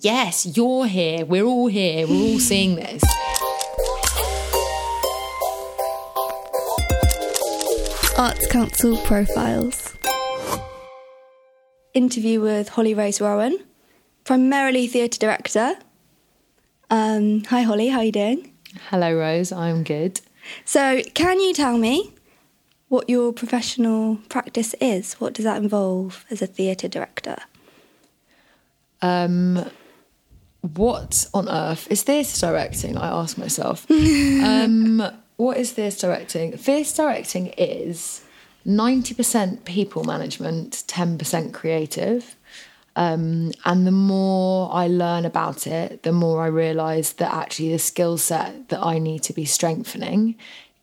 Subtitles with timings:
[0.00, 1.24] yes, you're here.
[1.24, 2.06] We're all here.
[2.06, 3.02] We're all seeing this.
[8.18, 9.96] Arts Council Profiles.
[11.94, 13.58] Interview with Holly Race Roughan,
[14.24, 15.74] primarily theatre director.
[16.90, 18.52] Um, hi, Holly, how are you doing?
[18.90, 19.52] Hello, Rose.
[19.52, 20.20] I'm good.
[20.64, 22.12] So, can you tell me
[22.88, 25.14] what your professional practice is?
[25.14, 27.36] What does that involve as a theatre director?
[29.02, 29.64] Um,
[30.62, 32.96] what on earth is this directing?
[32.96, 33.90] I ask myself.
[33.90, 35.02] um,
[35.36, 36.56] what is this directing?
[36.56, 38.22] Theatre directing is
[38.66, 42.36] 90% people management, 10% creative.
[42.96, 47.78] Um, and the more I learn about it, the more I realise that actually the
[47.78, 50.34] skill set that I need to be strengthening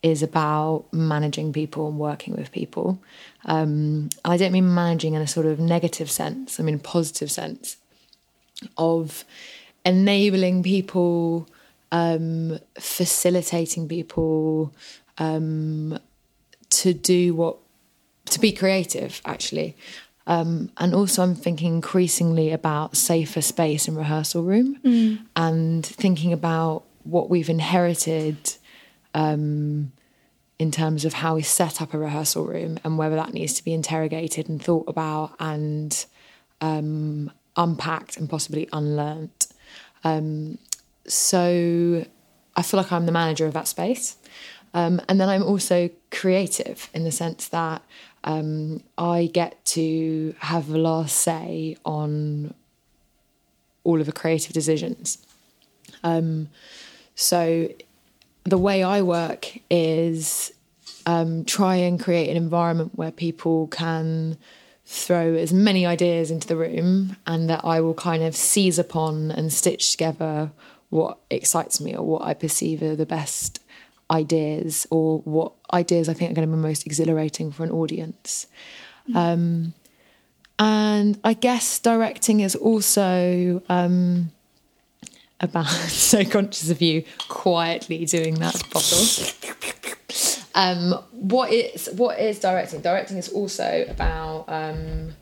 [0.02, 3.00] is about managing people and working with people.
[3.44, 7.76] Um, I don't mean managing in a sort of negative sense, I mean positive sense
[8.76, 9.24] of
[9.88, 11.48] enabling people,
[11.90, 14.74] um, facilitating people
[15.18, 15.98] um,
[16.70, 17.56] to do what,
[18.26, 19.74] to be creative, actually.
[20.26, 25.18] Um, and also, I'm thinking increasingly about safer space in rehearsal room Mm.
[25.34, 28.36] and thinking about what we've inherited
[29.14, 29.90] um,
[30.58, 33.64] in terms of how we set up a rehearsal room and whether that needs to
[33.64, 36.04] be interrogated and thought about and
[36.60, 39.47] um, unpacked and possibly unlearnt.
[40.04, 40.58] Um,
[41.06, 42.04] so
[42.56, 44.16] I feel like I'm the manager of that space.
[44.74, 47.82] Um, and then I'm also creative in the sense that
[48.24, 52.54] um, I get to have the last say on
[53.84, 55.18] all of the creative decisions.
[56.04, 56.48] Um,
[57.14, 57.70] so
[58.44, 60.52] the way I work is
[61.06, 64.36] um, try and create an environment where people can
[64.90, 69.30] throw as many ideas into the room and that I will kind of seize upon
[69.30, 70.50] and stitch together
[70.88, 73.60] what excites me or what I perceive are the best
[74.10, 78.46] ideas or what ideas I think are going to be most exhilarating for an audience.
[79.14, 79.74] Um,
[80.58, 84.32] and I guess directing is also um,
[85.38, 89.04] about so conscious of you quietly doing that bottle.
[90.54, 92.80] Um, what is what is directing?
[92.80, 95.14] Directing is also about um,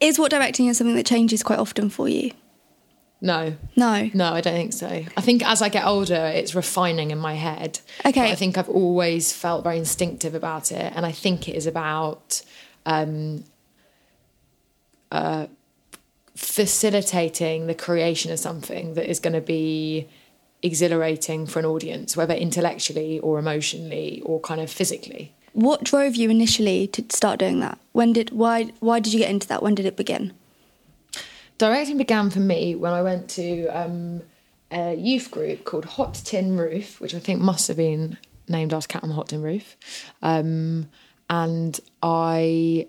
[0.00, 2.30] Is what directing is something that changes quite often for you?
[3.20, 4.08] no, No.
[4.14, 4.86] no, I don't think so.
[5.16, 7.80] I think as I get older, it's refining in my head.
[8.06, 8.20] Okay.
[8.20, 11.66] But I think I've always felt very instinctive about it, and I think it is
[11.66, 12.42] about
[12.86, 13.42] um,
[15.10, 15.46] uh,
[16.36, 20.06] facilitating the creation of something that is going to be
[20.62, 25.32] exhilarating for an audience, whether intellectually or emotionally or kind of physically.
[25.52, 27.78] What drove you initially to start doing that?
[27.92, 29.62] When did why why did you get into that?
[29.62, 30.32] When did it begin?
[31.58, 34.22] Directing began for me when I went to um,
[34.70, 38.16] a youth group called Hot Tin Roof, which I think must have been
[38.48, 39.76] named after Cat on the Hot Tin Roof.
[40.22, 40.88] Um,
[41.28, 42.86] and I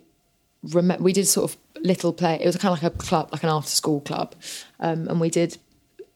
[0.64, 2.40] remember we did sort of little play.
[2.42, 4.36] It was kind of like a club, like an after school club,
[4.80, 5.58] um, and we did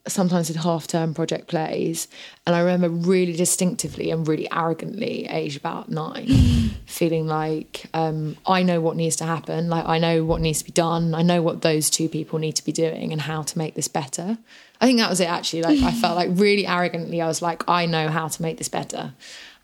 [0.08, 2.08] sometimes did half term project plays.
[2.46, 6.28] And I remember really distinctively and really arrogantly, aged about nine,
[6.86, 9.70] feeling like um, I know what needs to happen.
[9.70, 11.16] Like I know what needs to be done.
[11.16, 13.88] I know what those two people need to be doing and how to make this
[13.88, 14.38] better.
[14.82, 15.64] I think that was it actually.
[15.64, 18.70] Like I felt like really arrogantly, I was like, I know how to make this
[18.70, 19.14] better.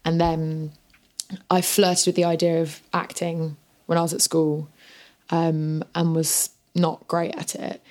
[0.06, 0.72] And then
[1.50, 4.70] I flirted with the idea of acting when I was at school
[5.30, 7.82] um, and was not great at it.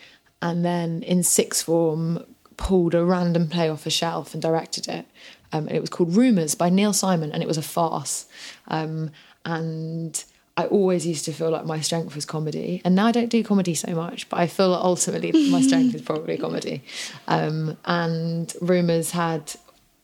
[0.41, 2.25] And then in sixth form,
[2.59, 5.07] pulled a random play off a shelf and directed it.
[5.51, 8.27] Um, and it was called Rumours by Neil Simon, and it was a farce.
[8.67, 9.11] Um,
[9.47, 10.23] and
[10.59, 13.43] I always used to feel like my strength was comedy, and now I don't do
[13.43, 16.83] comedy so much, but I feel ultimately my strength is probably comedy.
[17.29, 19.55] Um, and Rumours had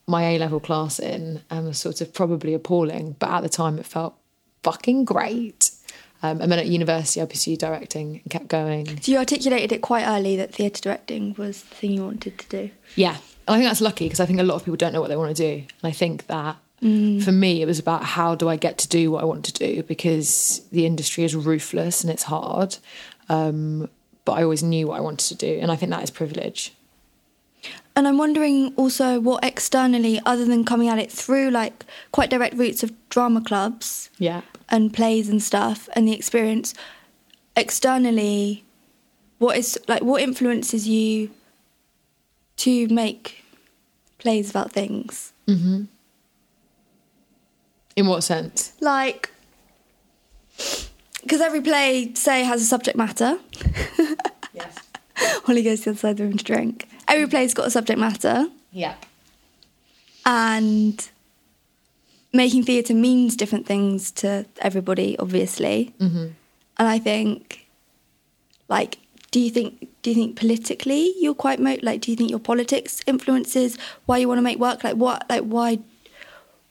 [0.07, 3.79] my A level class in and was sort of probably appalling, but at the time
[3.79, 4.15] it felt
[4.63, 5.73] fucking great.
[6.25, 8.99] Um, and then at university, I pursued directing and kept going.
[9.03, 12.49] So you articulated it quite early that theatre directing was the thing you wanted to
[12.49, 12.71] do.
[12.97, 15.11] Yeah, I think that's lucky because I think a lot of people don't know what
[15.11, 18.49] they want to do, and I think that for me it was about how do
[18.49, 22.11] I get to do what I want to do because the industry is ruthless and
[22.11, 22.77] it's hard.
[23.29, 23.91] Um,
[24.25, 26.73] but I always knew what I wanted to do, and I think that is privilege.
[27.97, 32.57] And I'm wondering also what externally, other than coming at it through like quite direct
[32.57, 34.41] routes of drama clubs Yeah.
[34.69, 36.75] and plays and stuff, and the experience
[37.57, 38.65] externally,
[39.39, 41.31] what is like what influences you
[42.57, 43.45] to make
[44.19, 45.33] plays about things?
[45.47, 45.85] Mm-hmm.
[47.97, 48.73] In what sense?
[48.81, 49.31] Like,
[51.23, 53.39] because every play, say, has a subject matter.
[54.53, 54.75] Yes.
[55.45, 56.89] Holly goes to the other side of the room to drink.
[57.09, 58.95] Every play's got a subject matter, Yeah.
[60.27, 61.09] and
[62.33, 65.95] making theatre means different things to everybody, obviously.
[66.01, 66.27] Mm-hmm.
[66.79, 67.67] And I think,
[68.69, 68.99] like,
[69.31, 72.01] do you think do you think politically you're quite mo- like?
[72.03, 74.83] Do you think your politics influences why you want to make work?
[74.85, 75.29] Like, what?
[75.29, 75.79] Like, why?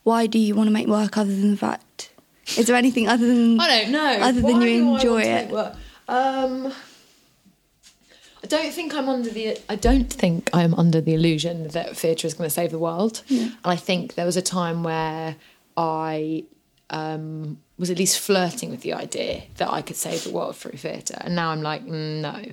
[0.04, 2.12] Why do you want to make work other than the fact?
[2.58, 4.18] Is there anything other than I don't know.
[4.22, 5.44] Other Why than you I enjoy it.
[5.46, 5.76] make work?
[6.10, 6.74] Um,
[8.44, 9.58] I don't think I'm under the.
[9.70, 13.24] I don't think I'm under the illusion that theatre is going to save the world.
[13.30, 15.38] And I think there was a time where
[15.78, 16.44] I
[16.90, 20.78] um, was at least flirting with the idea that I could save the world through
[20.78, 22.44] theatre, and now I'm like, mm, no.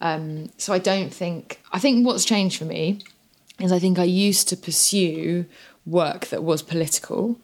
[0.00, 1.60] Um, so I don't think.
[1.70, 3.00] I think what's changed for me
[3.58, 5.44] is I think I used to pursue
[5.84, 7.38] work that was political.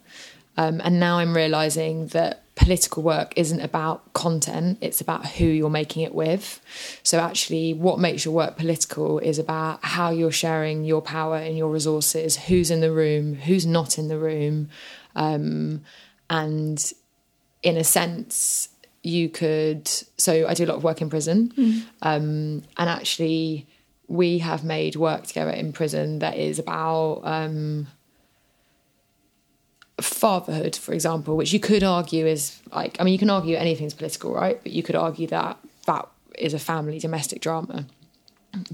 [0.57, 5.71] Um, and now I'm realizing that political work isn't about content, it's about who you're
[5.71, 6.61] making it with.
[7.03, 11.57] So, actually, what makes your work political is about how you're sharing your power and
[11.57, 14.71] your resources, who's in the room, who's not in the room.
[15.15, 15.83] Um,
[16.29, 16.93] and
[17.63, 18.71] in a sense,
[19.03, 19.87] you could.
[20.17, 21.53] So, I do a lot of work in prison.
[22.03, 23.67] Um, and actually,
[24.09, 27.21] we have made work together in prison that is about.
[27.23, 27.89] Um,
[30.01, 33.95] fatherhood, for example, which you could argue is like, I mean, you can argue anything's
[33.95, 34.63] political, right?
[34.63, 36.09] But you could argue that that
[36.39, 37.87] is a family domestic drama.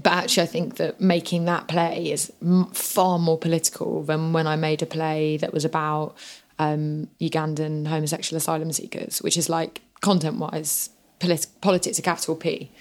[0.01, 4.47] But actually, I think that making that play is m- far more political than when
[4.47, 6.15] I made a play that was about
[6.59, 12.71] um, Ugandan homosexual asylum seekers, which is like content wise, polit- politics, a capital P.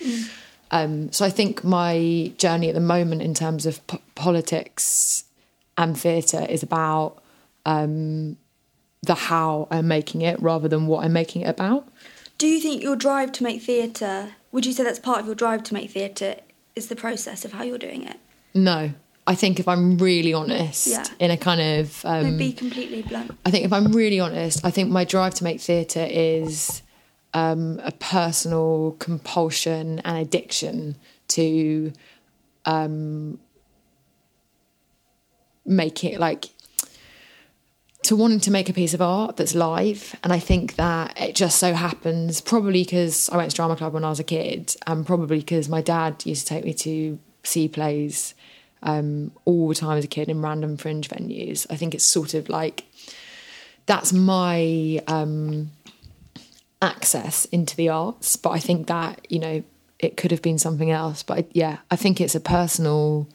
[0.70, 5.24] Um, so I think my journey at the moment in terms of p- politics
[5.76, 7.21] and theatre is about
[7.66, 8.36] um,
[9.02, 11.88] the how I'm making it rather than what I'm making it about.
[12.38, 15.34] Do you think your drive to make theatre, would you say that's part of your
[15.34, 16.36] drive to make theatre,
[16.74, 18.16] is the process of how you're doing it?
[18.54, 18.92] No,
[19.26, 21.04] I think if I'm really honest, Yeah.
[21.18, 23.30] in a kind of, No, um, be completely blunt.
[23.46, 26.82] I think if I'm really honest, I think my drive to make theatre is
[27.34, 30.96] um, a personal compulsion and addiction
[31.28, 31.92] to
[32.66, 33.38] um,
[35.64, 36.46] make it like
[38.12, 40.14] to wanting to make a piece of art that's live.
[40.22, 43.94] And I think that it just so happens, probably because I went to drama club
[43.94, 47.18] when I was a kid, and probably because my dad used to take me to
[47.42, 48.34] see plays
[48.82, 51.66] um, all the time as a kid in random fringe venues.
[51.70, 52.84] I think it's sort of like
[53.86, 55.70] that's my um,
[56.82, 58.36] access into the arts.
[58.36, 59.64] But I think that, you know,
[59.98, 61.22] it could have been something else.
[61.22, 63.26] But I, yeah, I think it's a personal.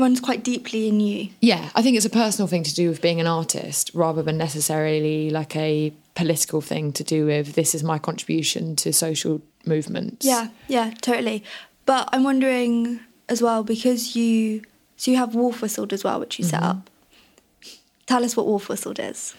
[0.00, 1.28] Runs quite deeply in you.
[1.40, 4.38] Yeah, I think it's a personal thing to do with being an artist rather than
[4.38, 10.24] necessarily like a political thing to do with this is my contribution to social movements.
[10.24, 11.44] Yeah, yeah, totally.
[11.84, 14.62] But I'm wondering as well because you
[14.96, 16.90] so you have Wolf Whistled as well, which you set up.
[18.06, 19.34] Tell us what Wolf Whistled is.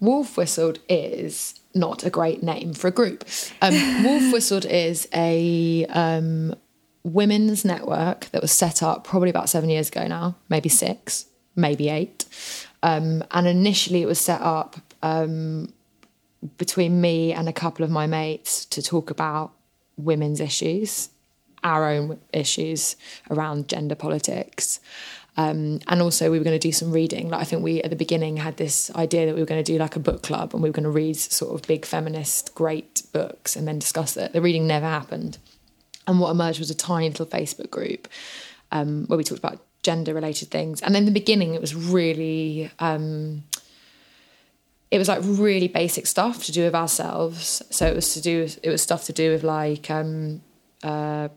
[0.00, 3.24] Wolf Whistled is not a great name for a group.
[3.62, 3.74] Um,
[4.04, 6.54] Wolf Whistled is a um,
[7.04, 11.88] women's network that was set up probably about seven years ago now, maybe six, maybe
[11.90, 12.24] eight.
[12.82, 15.72] Um, and initially it was set up um,
[16.58, 19.52] between me and a couple of my mates to talk about
[19.96, 21.10] women's issues,
[21.62, 22.96] our own issues
[23.30, 24.80] around gender politics.
[25.36, 27.28] Um, and also we were going to do some reading.
[27.28, 29.72] Like I think we at the beginning had this idea that we were going to
[29.72, 32.54] do like a book club and we were going to read sort of big feminist
[32.54, 34.32] great books and then discuss it.
[34.32, 35.38] The reading never happened.
[36.06, 38.08] And what emerged was a tiny little Facebook group
[38.72, 40.82] um, where we talked about gender related things.
[40.82, 43.44] And in the beginning, it was really, um,
[44.90, 47.62] it was like really basic stuff to do with ourselves.
[47.70, 50.42] So it was to do, it was stuff to do with like um,
[50.82, 51.28] uh,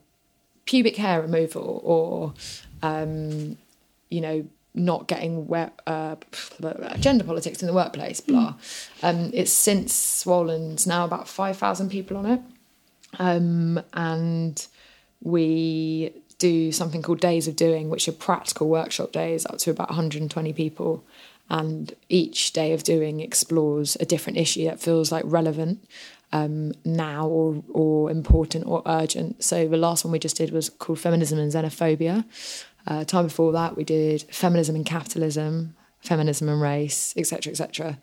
[0.65, 2.33] pubic hair removal or,
[2.81, 3.57] um,
[4.09, 6.15] you know, not getting where, uh,
[6.99, 8.53] gender politics in the workplace, blah.
[9.01, 12.41] Um, it's since swollen's now about 5,000 people on it
[13.17, 14.65] um, and
[15.21, 19.89] we do something called Days of Doing, which are practical workshop days up to about
[19.89, 21.03] 120 people.
[21.49, 25.87] And each day of doing explores a different issue that feels like relevant
[26.33, 29.43] um, now or, or important or urgent.
[29.43, 32.25] So the last one we just did was called Feminism and Xenophobia.
[32.85, 37.97] Uh, time before that, we did Feminism and Capitalism, Feminism and Race, etc., etc.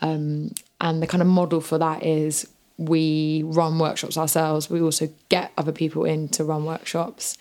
[0.00, 4.68] Um, and the kind of model for that is we run workshops ourselves.
[4.68, 7.36] We also get other people in to run workshops.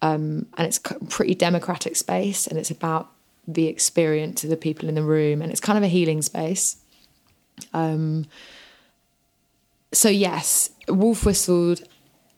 [0.00, 3.10] Um, and it's a pretty democratic space and it's about
[3.46, 6.76] the experience of the people in the room and it's kind of a healing space.
[7.74, 8.26] Um,
[9.92, 11.82] so yes, Wolf Whistled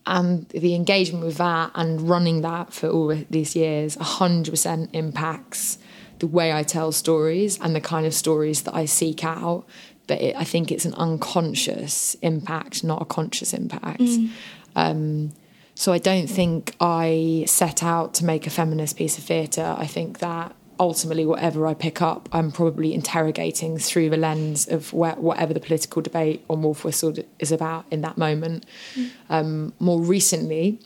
[0.06, 5.78] and the engagement with that and running that for all these years 100% impacts
[6.20, 9.66] the way I tell stories and the kind of stories that I seek out.
[10.10, 14.00] But it, I think it's an unconscious impact, not a conscious impact.
[14.00, 14.30] Mm.
[14.74, 15.32] Um,
[15.76, 19.76] so I don't think I set out to make a feminist piece of theatre.
[19.78, 24.92] I think that ultimately, whatever I pick up, I'm probably interrogating through the lens of
[24.92, 28.66] where, whatever the political debate on Wolf Whistle is about in that moment.
[28.96, 29.10] Mm.
[29.28, 30.80] Um, more recently,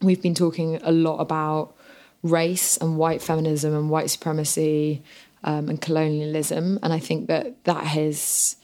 [0.00, 1.76] we've been talking a lot about
[2.22, 5.02] race and white feminism and white supremacy
[5.44, 8.56] um, and colonialism, and I think that that has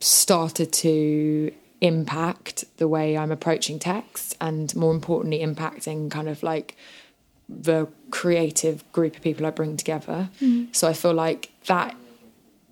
[0.00, 6.76] started to impact the way I'm approaching text, and more importantly, impacting kind of like
[7.48, 10.30] the creative group of people I bring together.
[10.40, 10.74] Mm.
[10.74, 11.94] So I feel like that,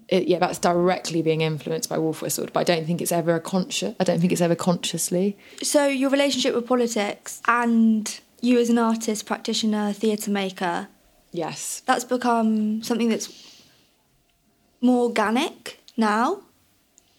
[0.08, 3.34] it, yeah, that's directly being influenced by Wolf Whistled, but I don't think it's ever
[3.34, 3.94] a conscious.
[4.00, 5.36] I don't think it's ever consciously.
[5.62, 10.88] So your relationship with politics and you as an artist, practitioner, theatre maker.
[11.34, 11.82] Yes.
[11.84, 13.28] That's become something that's
[14.80, 16.42] more organic now.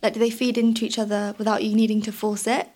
[0.01, 2.69] Like, do they feed into each other without you needing to force it?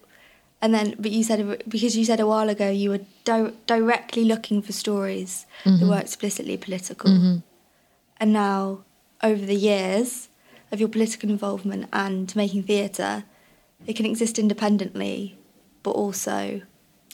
[0.62, 4.24] and then but you said because you said a while ago you were di- directly
[4.24, 5.79] looking for stories mm-hmm.
[5.79, 7.38] that were explicitly political mm-hmm.
[8.17, 8.84] and now
[9.24, 10.29] over the years
[10.72, 13.24] of your political involvement and making theatre
[13.88, 15.38] it can exist independently
[15.84, 16.62] but also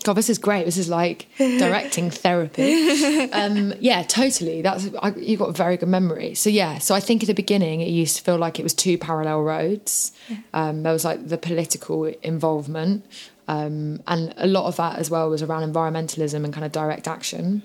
[0.05, 0.65] God, this is great.
[0.65, 3.23] This is like directing therapy.
[3.33, 4.61] Um, yeah, totally.
[4.61, 6.35] That's I, you got a very good memory.
[6.35, 8.75] So yeah, so I think at the beginning it used to feel like it was
[8.75, 10.11] two parallel roads.
[10.29, 10.37] Yeah.
[10.53, 13.03] Um, there was like the political involvement,
[13.47, 17.07] um, and a lot of that as well was around environmentalism and kind of direct
[17.07, 17.63] action.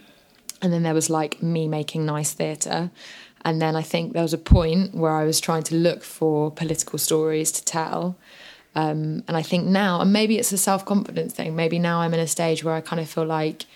[0.63, 2.91] And then there was like me making nice theatre.
[3.45, 6.51] And then I think there was a point where I was trying to look for
[6.51, 8.17] political stories to tell.
[8.75, 12.15] Um, and I think now, and maybe it's a self confidence thing, maybe now I'm
[12.15, 13.67] in a stage where I kind of feel like,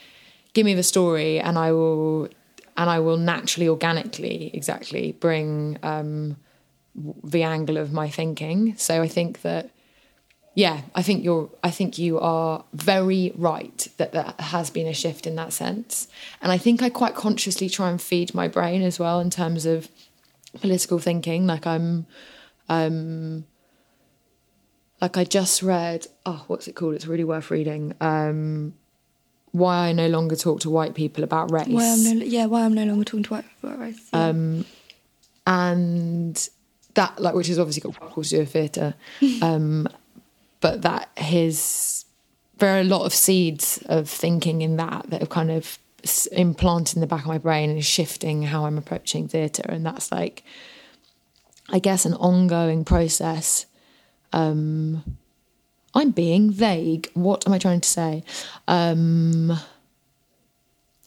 [0.53, 2.29] give me the story and I will.
[2.77, 6.37] And I will naturally, organically, exactly bring um,
[7.23, 8.77] the angle of my thinking.
[8.77, 9.71] So I think that
[10.55, 11.51] yeah, I think you're.
[11.65, 16.07] I think you are very right that there has been a shift in that sense,
[16.41, 19.67] and I think I quite consciously try and feed my brain as well in terms
[19.67, 19.89] of
[20.61, 21.49] political thinking.
[21.49, 22.07] Like I'm,
[22.69, 23.47] um,
[25.04, 26.06] like I just read.
[26.25, 26.94] Oh, what's it called?
[26.94, 27.92] It's really worth reading.
[28.00, 28.73] Um,
[29.52, 31.68] why I no longer talk to white people about race.
[31.68, 34.08] Why I'm no, yeah, why I'm no longer talking to white people about race.
[34.14, 34.28] Yeah.
[34.28, 34.64] Um,
[35.46, 36.49] and
[36.94, 38.94] that like which is obviously got to do with theatre.
[39.42, 39.88] Um,
[40.62, 42.06] but that his
[42.56, 45.78] there are a lot of seeds of thinking in that that have kind of
[46.32, 50.11] implanted in the back of my brain and shifting how I'm approaching theatre, and that's
[50.11, 50.42] like,
[51.68, 53.66] I guess, an ongoing process.
[54.35, 55.17] Um,
[55.95, 57.09] I'm being vague.
[57.14, 58.25] What am I trying to say?
[58.67, 59.57] Um,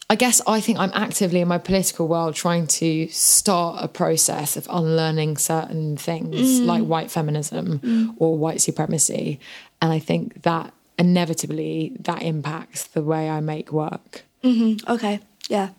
[0.10, 4.56] I guess I think I'm actively in my political world trying to start a process
[4.56, 6.66] of unlearning certain things mm.
[6.66, 8.16] like white feminism mm.
[8.18, 9.42] or white supremacy.
[9.82, 14.24] And I think that inevitably that impacts the way I make work.
[14.42, 14.90] Mm-hmm.
[14.90, 15.20] Okay,
[15.50, 15.72] yeah.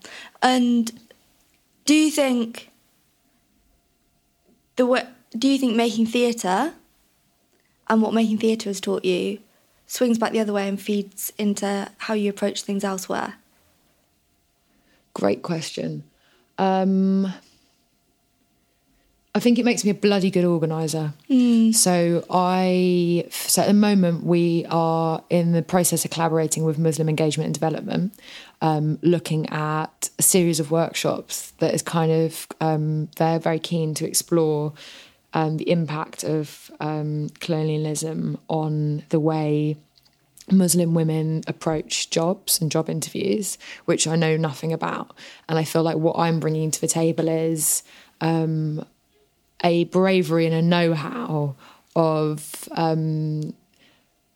[0.43, 0.93] And
[1.87, 2.69] do you think
[4.77, 5.05] the way,
[5.37, 6.75] do you think making theatre
[7.89, 9.39] and what making theatre has taught you
[9.87, 13.35] swings back the other way and feeds into how you approach things elsewhere?
[15.15, 16.05] Great question.
[16.59, 17.33] Um,
[19.35, 21.13] I think it makes me a bloody good organizer.
[21.31, 21.75] Mm.
[21.75, 27.09] So I, so at the moment we are in the process of collaborating with Muslim
[27.09, 28.13] Engagement and Development,
[28.61, 33.95] um, looking at a series of workshops that is kind of um, they're very keen
[33.95, 34.73] to explore
[35.35, 39.77] um, the impact of um, colonialism on the way
[40.51, 45.15] Muslim women approach jobs and job interviews, which I know nothing about.
[45.49, 47.83] And I feel like what I'm bringing to the table is
[48.21, 48.85] um,
[49.63, 51.57] a bravery and a know how
[51.95, 53.55] of um,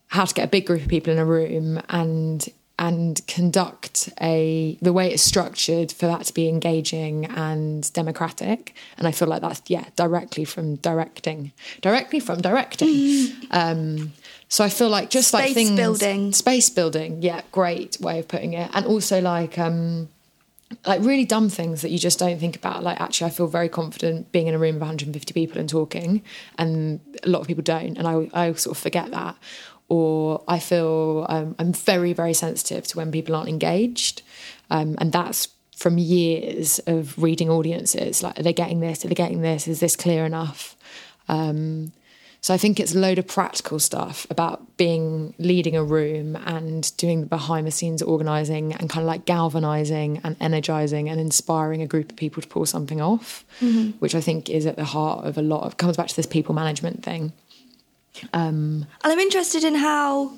[0.09, 2.49] how to get a big group of people in a room and
[2.83, 9.07] and conduct a the way it's structured for that to be engaging and democratic and
[9.07, 13.47] i feel like that's yeah directly from directing directly from directing mm.
[13.53, 14.13] um,
[14.53, 18.29] so I feel like just space like things building, space building, yeah, great way of
[18.29, 20.11] putting it, and also like um,
[20.87, 22.83] like really dumb things that you just don't think about.
[22.83, 26.23] Like actually, I feel very confident being in a room of 150 people and talking,
[26.59, 29.37] and a lot of people don't, and I I sort of forget that.
[29.97, 34.23] Or I feel um, I'm very very sensitive to when people aren't engaged,
[34.71, 35.49] um, and that's
[35.83, 38.23] from years of reading audiences.
[38.23, 39.05] Like, are they getting this?
[39.05, 39.69] Are they getting this?
[39.69, 40.63] Is this clear enough?
[41.29, 41.93] Um,
[42.45, 46.83] So I think it's a load of practical stuff about being leading a room and
[46.97, 51.83] doing the behind the scenes organizing and kind of like galvanizing and energizing and inspiring
[51.83, 53.45] a group of people to pull something off,
[54.01, 56.27] which I think is at the heart of a lot of comes back to this
[56.27, 57.33] people management thing.
[58.33, 60.33] Um, And I'm interested in how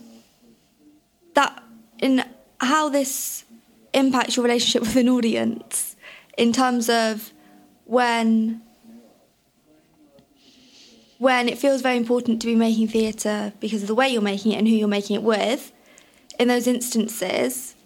[1.35, 1.63] that
[1.99, 2.25] in
[2.61, 3.45] how this
[3.93, 5.97] impacts your relationship with an audience
[6.37, 7.33] in terms of
[7.85, 8.63] when
[11.19, 14.53] when it feels very important to be making theatre because of the way you're making
[14.53, 15.73] it and who you're making it with.
[16.39, 17.77] In those instances,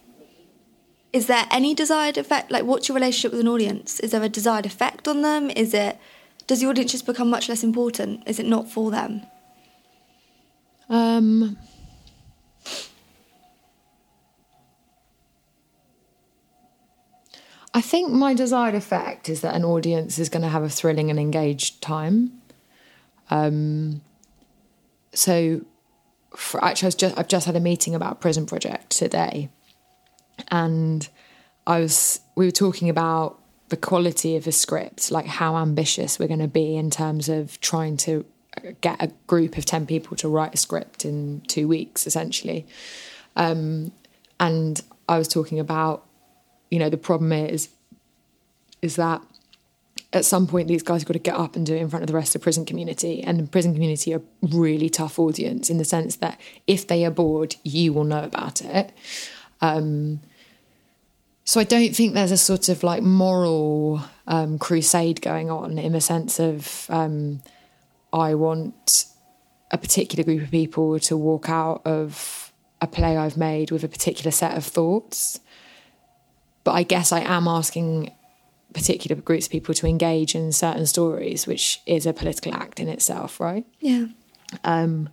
[1.12, 2.50] is there any desired effect?
[2.50, 4.00] Like, what's your relationship with an audience?
[4.00, 5.50] Is there a desired effect on them?
[5.50, 5.98] Is it
[6.46, 8.22] does the audience just become much less important?
[8.26, 9.22] Is it not for them?
[10.88, 11.56] Um,
[17.74, 21.10] I think my desired effect is that an audience is going to have a thrilling
[21.10, 22.40] and engaged time.
[23.30, 24.00] Um,
[25.12, 25.64] so,
[26.34, 29.50] for, actually, I just, I've just had a meeting about Prison Project today,
[30.50, 31.08] and
[31.66, 36.28] I was we were talking about the quality of the script, like how ambitious we're
[36.28, 38.24] going to be in terms of trying to
[38.80, 42.66] get a group of ten people to write a script in two weeks, essentially.
[43.36, 43.92] Um,
[44.40, 46.04] and I was talking about,
[46.70, 47.68] you know, the problem is,
[48.82, 49.22] is that
[50.12, 52.02] at some point these guys have got to get up and do it in front
[52.02, 55.68] of the rest of the prison community and the prison community are really tough audience
[55.68, 58.92] in the sense that if they are bored you will know about it
[59.60, 60.20] um,
[61.44, 65.92] so i don't think there's a sort of like moral um, crusade going on in
[65.92, 67.42] the sense of um,
[68.12, 69.06] i want
[69.70, 73.88] a particular group of people to walk out of a play i've made with a
[73.88, 75.40] particular set of thoughts
[76.64, 78.10] but i guess i am asking
[78.72, 82.88] particular groups of people to engage in certain stories, which is a political act in
[82.88, 83.66] itself, right?
[83.80, 84.06] Yeah.
[84.64, 85.08] Um,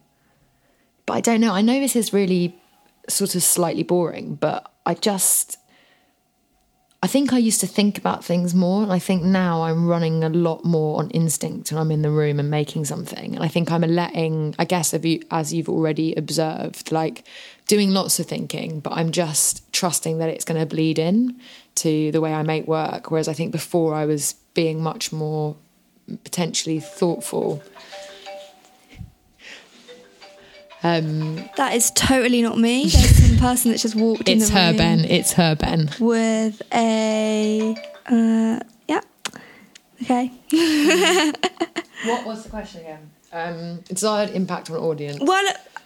[1.05, 1.53] but I don't know.
[1.53, 2.55] I know this is really
[3.07, 5.57] sort of slightly boring, but I just.
[7.05, 10.23] I think I used to think about things more, and I think now I'm running
[10.23, 13.35] a lot more on instinct when I'm in the room and making something.
[13.35, 17.23] And I think I'm letting, I guess, as you've already observed, like
[17.67, 21.39] doing lots of thinking, but I'm just trusting that it's going to bleed in
[21.75, 23.11] to the way I make work.
[23.11, 25.55] Whereas I think before I was being much more
[26.23, 27.61] potentially thoughtful.
[30.85, 32.85] Um, That is totally not me.
[32.89, 34.99] There's some person that's just walked in it's the her, room Ben.
[35.05, 35.89] It's her, Ben.
[35.99, 37.75] with a
[38.07, 39.01] uh, yeah.
[40.03, 40.31] Okay.
[42.05, 43.09] What was the question again?
[43.33, 45.17] Um, desired impact on audience.
[45.21, 45.43] Well,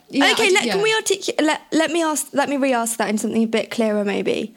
[0.10, 0.48] Yeah, okay.
[0.48, 0.74] I- let, yeah.
[0.74, 1.42] Can we articulate?
[1.42, 2.28] Let, let me ask.
[2.34, 4.54] Let me re-ask that in something a bit clearer, maybe.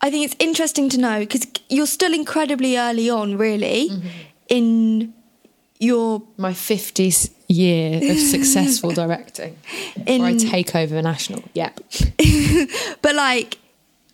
[0.00, 4.08] I think it's interesting to know because you're still incredibly early on, really, Mm-hmm.
[4.48, 5.14] in
[5.80, 9.56] your My 50th year of successful directing.
[10.06, 11.42] in Where I take over national.
[11.54, 11.80] Yep.
[13.02, 13.58] but like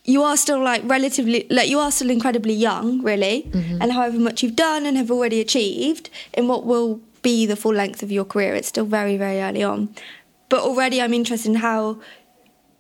[0.05, 3.81] you are still like relatively like you are still incredibly young really mm-hmm.
[3.81, 7.73] and however much you've done and have already achieved in what will be the full
[7.73, 9.89] length of your career it's still very very early on
[10.51, 11.99] but already i'm interested in how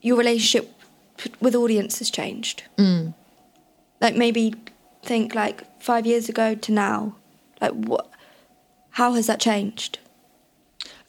[0.02, 0.70] your relationship
[1.40, 3.14] with audience has changed mm.
[4.00, 4.54] like maybe
[5.02, 7.14] think like five years ago to now
[7.60, 8.10] like what
[8.90, 9.98] how has that changed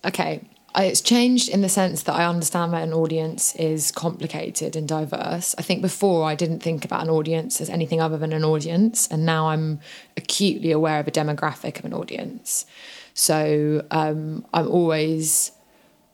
[0.05, 0.41] Okay.
[0.77, 5.55] It's changed in the sense that I understand that an audience is complicated and diverse.
[5.57, 9.07] I think before I didn't think about an audience as anything other than an audience,
[9.07, 9.79] and now I'm
[10.17, 12.65] acutely aware of a demographic of an audience.
[13.13, 15.53] So um, I'm always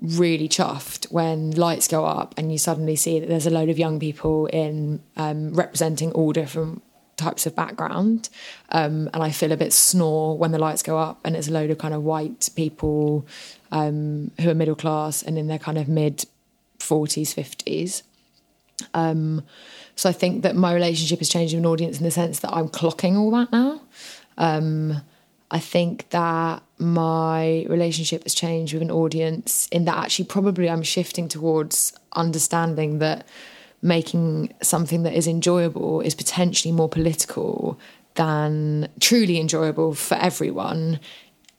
[0.01, 3.77] really chuffed when lights go up and you suddenly see that there's a load of
[3.77, 6.81] young people in um, representing all different
[7.17, 8.29] types of background
[8.69, 11.51] um, and I feel a bit snore when the lights go up and it's a
[11.51, 13.27] load of kind of white people
[13.71, 16.25] um, who are middle class and in their kind of mid
[16.79, 18.03] 40s 50s
[18.93, 19.43] um,
[19.95, 22.51] so I think that my relationship has changed with an audience in the sense that
[22.53, 23.81] I'm clocking all that now.
[24.37, 25.01] Um,
[25.51, 30.81] I think that my relationship has changed with an audience in that actually probably I'm
[30.81, 33.27] shifting towards understanding that
[33.81, 37.77] making something that is enjoyable is potentially more political
[38.15, 40.99] than truly enjoyable for everyone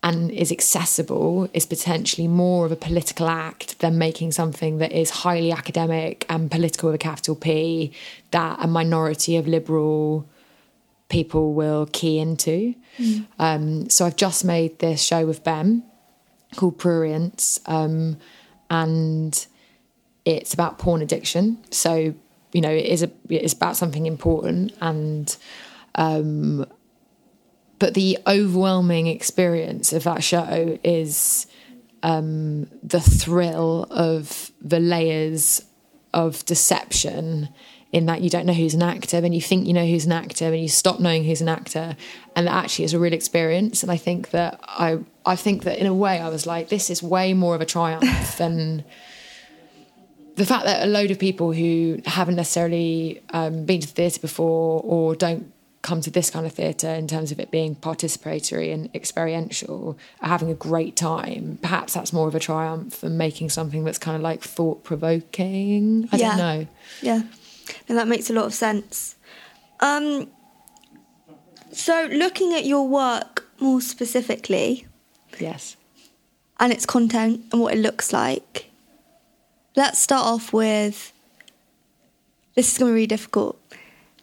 [0.03, 5.11] and is accessible is potentially more of a political act than making something that is
[5.11, 7.93] highly academic and political with a capital P
[8.33, 10.29] that a minority of liberal
[11.09, 12.75] people will key into.
[13.39, 15.85] Um, so I've just made this show with Ben
[16.57, 18.17] called Prurience, um,
[18.71, 19.47] and
[20.25, 21.59] it's about porn addiction.
[21.71, 22.15] So
[22.53, 25.37] you know, it is a it's about something important, and
[25.95, 26.67] um,
[27.83, 31.49] but the overwhelming experience of that show is
[32.05, 35.65] um, the thrill of the layers
[36.15, 37.49] of deception
[37.91, 40.13] in that you don't know who's an actor, then you think you know who's an
[40.13, 41.97] actor, and you stop knowing who's an actor,
[42.37, 43.83] and that actually is a real experience.
[43.83, 46.89] And I think that I, I think that in a way, I was like, this
[46.89, 48.85] is way more of a triumph than
[50.37, 54.21] the fact that a load of people who haven't necessarily um, been to the theatre
[54.21, 58.73] before or don't come to this kind of theatre in terms of it being participatory
[58.73, 61.59] and experiential having a great time.
[61.61, 66.09] Perhaps that's more of a triumph than making something that's kind of like thought provoking.
[66.13, 66.29] I Yeah.
[66.29, 66.67] don't know.
[67.01, 67.23] Yeah,
[67.89, 69.17] and that makes a lot of sense.
[69.81, 70.29] Um,
[71.73, 74.87] so, looking at your work more specifically
[75.41, 75.77] Yes.
[76.61, 78.71] and its content and what it looks like,
[79.75, 81.13] let's start off with.
[82.55, 83.59] This is going to be really difficult,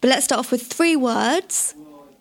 [0.02, 1.76] but let's start off with three words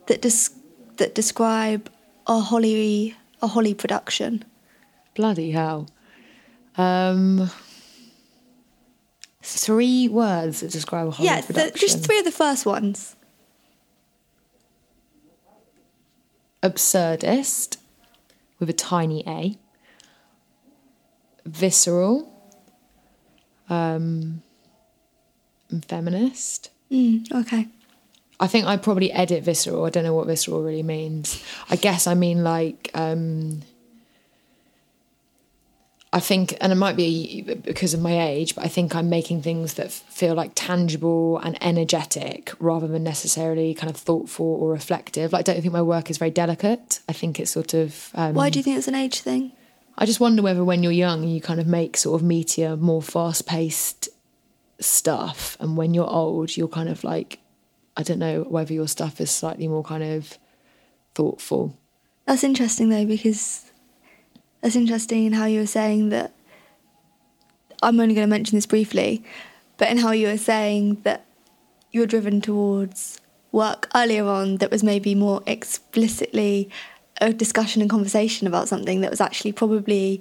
[0.07, 0.55] that des-
[0.97, 1.91] that describe
[2.27, 4.45] a Holly a Holly production.
[5.15, 5.89] Bloody hell.
[6.77, 7.51] Um,
[9.43, 11.79] three words that describe a Hollywood yeah, production.
[11.79, 13.17] just three of the first ones.
[16.63, 17.77] absurdist
[18.59, 19.57] with a tiny a
[21.47, 22.33] visceral
[23.71, 24.43] um
[25.71, 27.69] and feminist Mm, okay.
[28.41, 32.07] i think i probably edit visceral i don't know what visceral really means i guess
[32.07, 33.63] i mean like um
[36.11, 39.43] I think, and it might be because of my age, but I think I'm making
[39.43, 45.33] things that feel like tangible and energetic rather than necessarily kind of thoughtful or reflective.
[45.35, 47.01] Like, I don't think my work is very delicate.
[47.09, 48.11] I think it's sort of.
[48.15, 49.53] Um, Why do you think it's an age thing?
[49.99, 53.03] I just wonder whether when you're young, you kind of make sort of meatier, more
[53.03, 54.09] fast paced
[54.81, 55.57] stuff.
[55.61, 57.41] And when you're old, you're kind of like,
[57.97, 60.39] I don't know whether your stuff is slightly more kind of
[61.15, 61.77] thoughtful.
[62.27, 63.71] That's interesting though, because
[64.61, 66.33] that's interesting in how you were saying that.
[67.81, 69.23] I'm only going to mention this briefly,
[69.77, 71.25] but in how you were saying that
[71.93, 73.21] you were driven towards
[73.53, 76.69] work earlier on that was maybe more explicitly
[77.21, 80.21] a discussion and conversation about something that was actually probably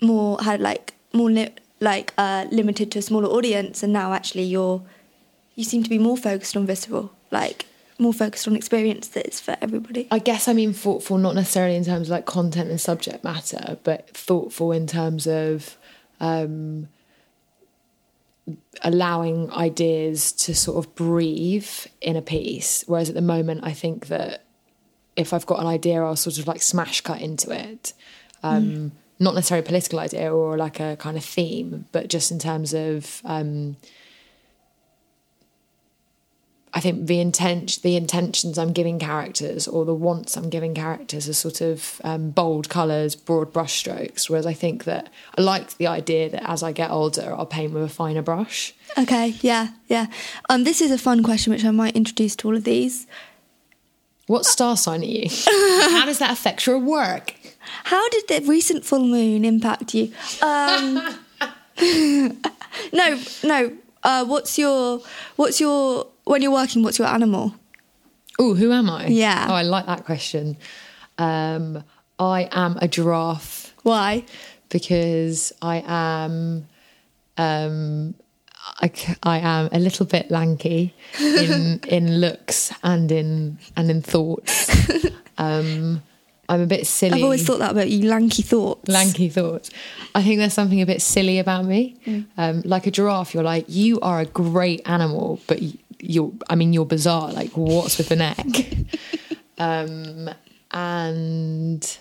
[0.00, 4.44] more had like more li- like uh, limited to a smaller audience, and now actually
[4.44, 4.82] you're
[5.54, 7.66] you seem to be more focused on visceral, like
[7.98, 10.06] more focused on experiences for everybody.
[10.10, 13.78] I guess I mean thoughtful, not necessarily in terms of like content and subject matter,
[13.84, 15.78] but thoughtful in terms of
[16.20, 16.88] um,
[18.82, 22.84] allowing ideas to sort of breathe in a piece.
[22.86, 24.44] Whereas at the moment, I think that
[25.16, 27.94] if I've got an idea, I'll sort of like smash cut into it.
[28.42, 32.38] Um, Not necessarily a political idea or like a kind of theme, but just in
[32.38, 33.22] terms of.
[33.24, 33.76] Um,
[36.76, 41.26] I think the intent, the intentions I'm giving characters, or the wants I'm giving characters,
[41.26, 44.28] are sort of um, bold colours, broad brushstrokes.
[44.28, 47.72] Whereas I think that I like the idea that as I get older, I'll paint
[47.72, 48.74] with a finer brush.
[48.98, 50.08] Okay, yeah, yeah.
[50.50, 53.06] Um, this is a fun question which I might introduce to all of these.
[54.26, 55.30] What star sign are you?
[55.46, 57.35] How does that affect your work?
[57.84, 60.12] How did the recent full moon impact you?
[60.42, 60.94] Um,
[62.92, 63.72] no, no.
[64.02, 65.00] Uh, what's your
[65.36, 66.82] what's your when you're working?
[66.82, 67.54] What's your animal?
[68.38, 69.06] Oh, who am I?
[69.06, 69.46] Yeah.
[69.48, 70.56] Oh, I like that question.
[71.18, 71.82] Um,
[72.18, 74.24] I am a giraffe Why?
[74.68, 76.66] because I am
[77.36, 78.14] um
[78.80, 78.90] I,
[79.22, 84.70] I am a little bit lanky in in looks and in and in thoughts.
[85.38, 86.02] Um
[86.48, 87.14] I'm a bit silly.
[87.14, 88.88] I've always thought that about you, lanky thoughts.
[88.88, 89.70] lanky thoughts.
[90.14, 91.96] I think there's something a bit silly about me.
[92.36, 95.60] Um, like a giraffe, you're like, you are a great animal, but
[95.98, 97.32] you're, I mean, you're bizarre.
[97.32, 98.46] Like, what's with the neck?
[99.58, 100.30] um,
[100.70, 101.98] and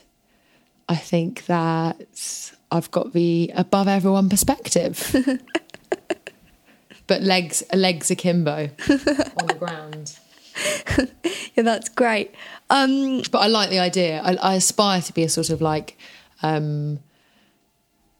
[0.87, 5.15] I think that I've got the above everyone perspective.
[7.07, 10.19] but legs, legs akimbo on the ground.
[11.55, 12.35] Yeah, that's great.
[12.69, 14.21] Um, But I like the idea.
[14.21, 15.97] I, I aspire to be a sort of like,
[16.43, 16.99] um,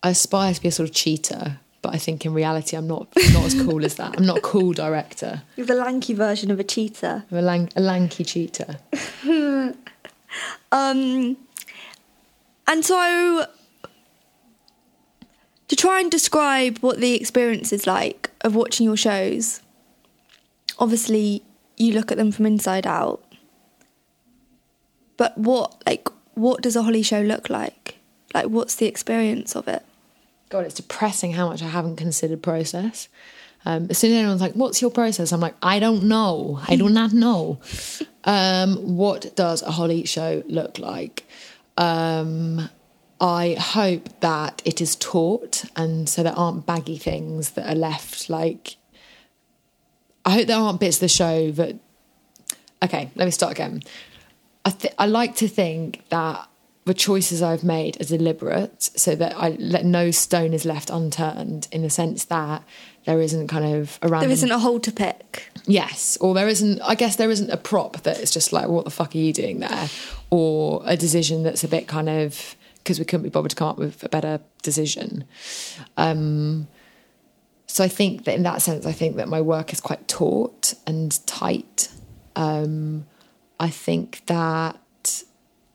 [0.02, 1.60] I aspire to be a sort of cheetah.
[1.82, 4.17] But I think in reality, I'm not not as cool as that.
[4.17, 5.43] I'm not a cool director.
[5.58, 7.26] you're the lanky version of a cheetah.
[7.30, 8.80] I'm a, lang- a lanky cheetah.
[10.71, 11.38] Um,
[12.67, 13.45] and so,
[15.69, 19.62] to try and describe what the experience is like of watching your shows,
[20.78, 21.43] obviously
[21.77, 23.23] you look at them from inside out.
[25.17, 27.99] But what, like, what does a Holly show look like?
[28.33, 29.83] Like, what's the experience of it?
[30.49, 33.07] God, it's depressing how much I haven't considered process.
[33.65, 36.59] Um, as soon as anyone's like, "What's your process?" I'm like, "I don't know.
[36.67, 37.59] I do not know."
[38.27, 41.27] Um, what does a holly show look like?
[41.77, 42.71] Um,
[43.21, 48.27] I hope that it is taut, and so there aren't baggy things that are left.
[48.27, 48.77] Like,
[50.25, 51.75] I hope there aren't bits of the show that.
[52.83, 53.81] Okay, let me start again.
[54.65, 56.47] I th- I like to think that
[56.85, 61.67] the choices I've made are deliberate, so that I let no stone is left unturned.
[61.71, 62.63] In the sense that
[63.05, 65.49] there isn't kind of a random There isn't a hole to pick.
[65.67, 66.81] Yes, or there isn't.
[66.81, 69.33] I guess there isn't a prop that it's just like, what the fuck are you
[69.33, 69.89] doing there,
[70.31, 73.67] or a decision that's a bit kind of because we couldn't be bothered to come
[73.67, 75.25] up with a better decision.
[75.97, 76.67] Um,
[77.75, 80.75] so I think that in that sense, I think that my work is quite taut
[80.88, 81.89] and tight.
[82.38, 83.05] Um,
[83.59, 84.77] I think that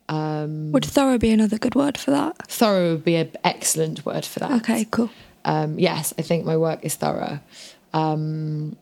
[0.08, 2.38] Would thorough be another good word for that?
[2.48, 4.52] thorough would be an excellent word for that.
[4.62, 5.10] Okay, cool.
[5.44, 7.38] um, yes, I think my work is thorough.
[7.92, 8.76] Um,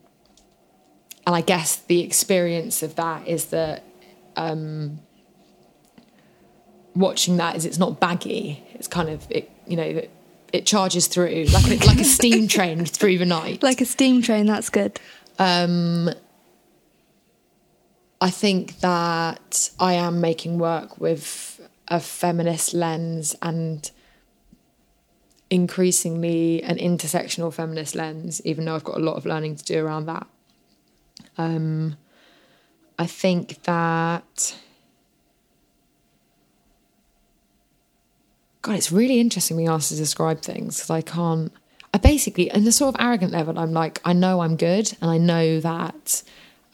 [1.27, 3.83] and I guess the experience of that is that
[4.37, 4.99] um,
[6.95, 8.63] watching that is it's not baggy.
[8.75, 10.01] It's kind of it, you know,
[10.53, 13.63] it, charges through like a, like a steam train through the night.
[13.63, 14.99] Like a steam train, that's good.
[15.37, 16.09] Um,
[18.21, 23.89] I think that I am making work with a feminist lens and
[25.49, 29.83] increasingly an intersectional feminist lens, even though I've got a lot of learning to do
[29.83, 30.27] around that.
[31.37, 31.97] Um,
[32.97, 34.55] I think that.
[38.69, 41.51] God, it's really interesting being asked to describe things because I can't.
[41.91, 45.09] I basically, in the sort of arrogant level, I'm like, I know I'm good and
[45.09, 46.21] I know that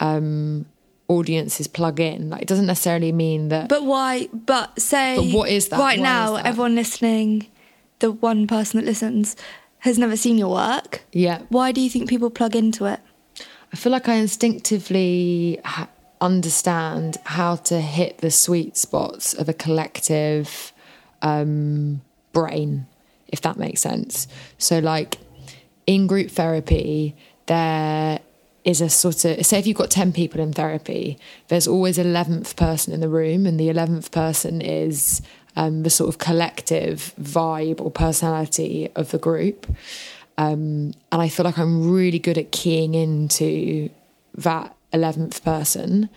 [0.01, 0.65] um,
[1.08, 2.29] audiences plug in.
[2.29, 3.69] Like, it doesn't necessarily mean that.
[3.69, 4.27] But why?
[4.34, 5.15] But say.
[5.15, 5.79] But what is that?
[5.79, 6.45] Right Why now, that?
[6.45, 7.47] everyone listening,
[7.99, 9.38] the one person that listens,
[9.79, 11.03] has never seen your work.
[11.13, 11.43] yeah.
[11.47, 12.99] Why do you think people plug into it?
[13.71, 15.88] I feel like I instinctively ha-
[16.19, 20.73] understand how to hit the sweet spots of a collective
[21.26, 22.86] um, brain,
[23.28, 24.28] if that makes sense.
[24.60, 25.18] So, like
[25.88, 27.16] in group therapy,
[27.48, 28.20] there
[28.64, 32.56] is a sort of say if you've got 10 people in therapy, there's always 11th
[32.56, 35.22] person in the room, and the 11th person is
[35.56, 39.66] um, the sort of collective vibe or personality of the group.
[40.38, 43.90] Um, and I feel like I'm really good at keying into
[44.36, 46.10] that 11th person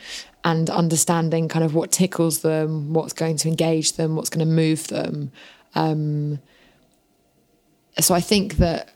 [0.44, 4.52] and understanding kind of what tickles them, what's going to engage them, what's going to
[4.52, 5.32] move them.
[5.74, 6.38] Um,
[7.98, 8.90] so I think that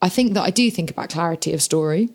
[0.00, 2.10] I think that I do think about clarity of story,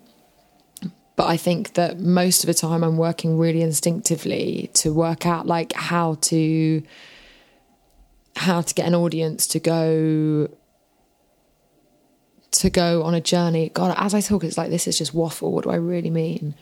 [1.16, 5.46] but I think that most of the time I'm working really instinctively to work out
[5.46, 6.82] like how to
[8.36, 10.48] how to get an audience to go
[12.50, 13.70] to go on a journey.
[13.70, 15.52] God, as I talk, it's like this is just waffle.
[15.52, 16.54] What do I really mean?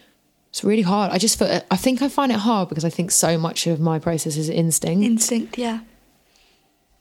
[0.52, 1.12] It's really hard.
[1.12, 3.80] I just feel, I think I find it hard because I think so much of
[3.80, 5.02] my process is instinct.
[5.02, 5.80] Instinct, yeah.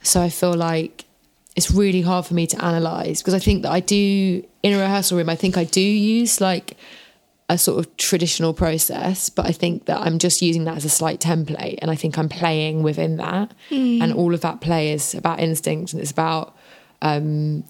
[0.03, 1.03] So I feel like
[1.57, 4.77] it's really hard for me to analyze because I think that I do in a
[4.77, 5.27] rehearsal room.
[5.27, 6.77] I think I do use like
[7.49, 10.89] a sort of traditional process, but I think that I'm just using that as a
[10.89, 15.13] slight template, and I think I'm playing within that, and all of that play is
[15.13, 16.55] about instinct and it's about
[17.01, 17.65] um,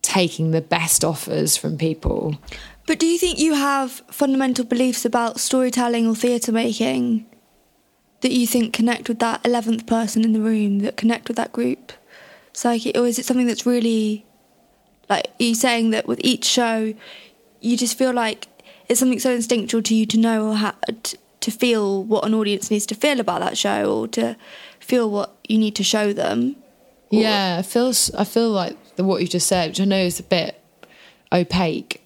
[0.00, 2.38] taking the best offers from people.
[2.86, 7.26] But do you think you have fundamental beliefs about storytelling or theatre making
[8.20, 11.52] that you think connect with that 11th person in the room, that connect with that
[11.52, 11.92] group
[12.52, 12.96] psyche?
[12.96, 14.24] Or is it something that's really,
[15.10, 16.94] like, are you saying that with each show,
[17.60, 18.46] you just feel like
[18.88, 20.76] it's something so instinctual to you to know or ha-
[21.40, 24.36] to feel what an audience needs to feel about that show or to
[24.78, 26.54] feel what you need to show them?
[27.10, 30.20] Or- Yeah, I feel I feel like what you just said, which I know is
[30.20, 30.60] a bit
[31.32, 32.00] opaque.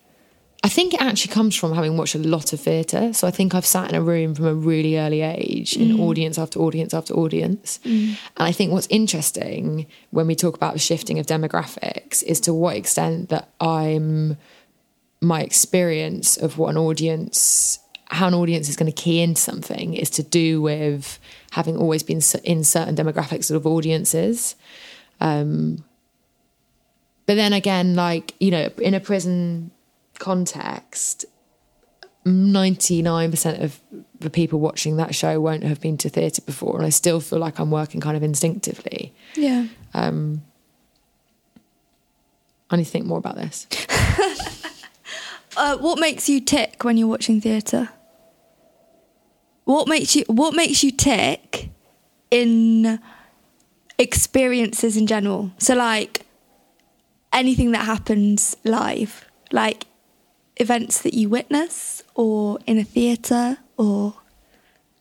[0.63, 3.15] I think it actually comes from having watched a lot of theatre.
[3.15, 6.39] So I think I've sat in a room from a really early age in audience
[6.39, 7.81] after audience after audience.
[7.85, 12.53] And I think what's interesting when we talk about the shifting of demographics is to
[12.53, 14.37] what extent that I'm
[15.21, 19.95] my experience of what an audience how an audience is going to key into something
[19.95, 21.21] is to do with
[21.53, 24.57] having always been in certain demographics of audiences
[25.21, 25.85] um
[27.27, 29.71] but then again like you know in a prison
[30.21, 31.25] context
[32.27, 33.81] 99% of
[34.21, 37.39] the people watching that show won't have been to theatre before and i still feel
[37.39, 39.67] like i'm working kind of instinctively Yeah.
[39.95, 40.43] um
[42.71, 43.67] i need to think more about this
[45.57, 47.89] Uh, what makes you tick when you're watching theatre?
[49.65, 51.71] What makes you What makes you tick
[52.31, 53.01] in
[53.99, 55.51] experiences in general?
[55.59, 56.25] So, like,
[57.33, 59.87] anything that happens live, like
[60.61, 64.15] events that you witness or in a theatre or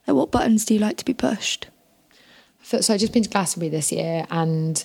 [0.08, 1.68] like what buttons do you like to be pushed?
[2.64, 4.84] So I've just been to Glastonbury this year and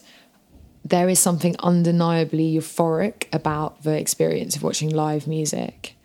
[0.85, 5.97] there is something undeniably euphoric about the experience of watching live music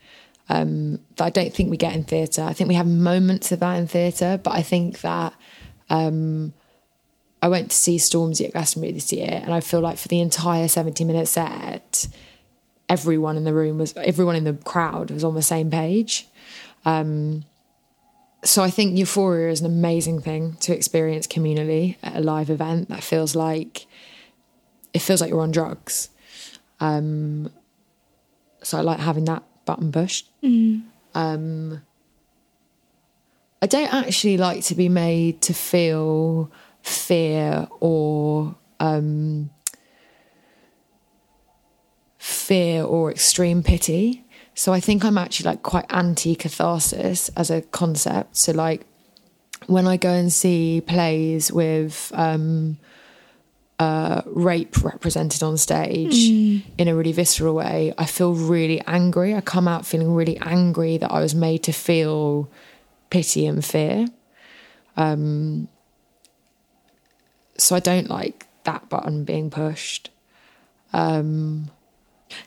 [0.49, 2.43] um, that I don't think we get in theatre.
[2.43, 5.33] I think we have moments of that in theatre, but I think that
[5.89, 6.53] um,
[7.41, 10.19] I went to see Stormzy at Glastonbury this year, and I feel like for the
[10.19, 12.07] entire 70 minute set,
[12.89, 16.27] everyone in the room was, everyone in the crowd was on the same page.
[16.85, 17.45] Um,
[18.43, 22.89] so I think euphoria is an amazing thing to experience communally at a live event
[22.89, 23.85] that feels like
[24.93, 26.09] it feels like you're on drugs.
[26.79, 27.51] Um,
[28.63, 30.29] so I like having that button pushed.
[30.41, 30.83] Mm.
[31.13, 31.81] Um,
[33.61, 36.49] I don't actually like to be made to feel
[36.81, 39.49] fear or um,
[42.19, 44.23] fear or extreme pity.
[44.53, 48.35] So I think I'm actually like quite anti catharsis as a concept.
[48.35, 48.85] So like
[49.67, 52.77] when I go and see plays with um,
[53.79, 56.61] uh, rape represented on stage Mm.
[56.77, 59.33] in a really visceral way, I feel really angry.
[59.33, 62.49] I come out feeling really angry that I was made to feel
[63.09, 64.07] pity and fear.
[64.97, 65.69] Um,
[67.57, 70.09] so I don't like that button being pushed.
[70.91, 71.69] Um,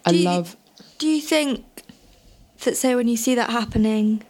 [0.05, 0.57] I Do you- love.
[0.99, 1.65] Do you think
[2.65, 4.23] that, say, when you see that happening,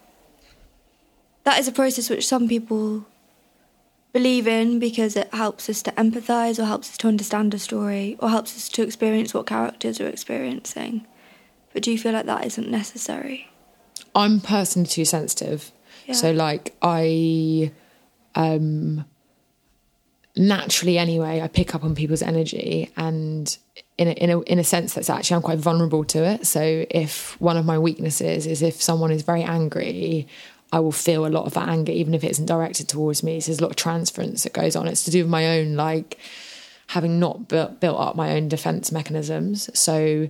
[1.45, 3.05] that is a process which some people
[4.13, 8.17] believe in because it helps us to empathise or helps us to understand a story
[8.21, 11.07] or helps us to experience what characters are experiencing?
[11.73, 13.49] But do you feel like that isn't necessary?
[14.15, 15.73] I'm personally too sensitive.
[16.07, 16.15] Yeah.
[16.15, 17.73] So like I
[18.35, 19.05] um
[20.37, 23.57] naturally anyway, I pick up on people's energy and
[23.99, 26.47] in a, in a in a sense that's actually I'm quite vulnerable to it.
[26.47, 30.27] So if one of my weaknesses is if someone is very angry,
[30.73, 33.41] I will feel a lot of that anger even if it isn't directed towards me.
[33.41, 34.89] So there's a lot of transference that goes on.
[34.89, 36.19] It's to do with my own like
[36.89, 39.69] having not built built up my own defense mechanisms.
[39.79, 40.29] So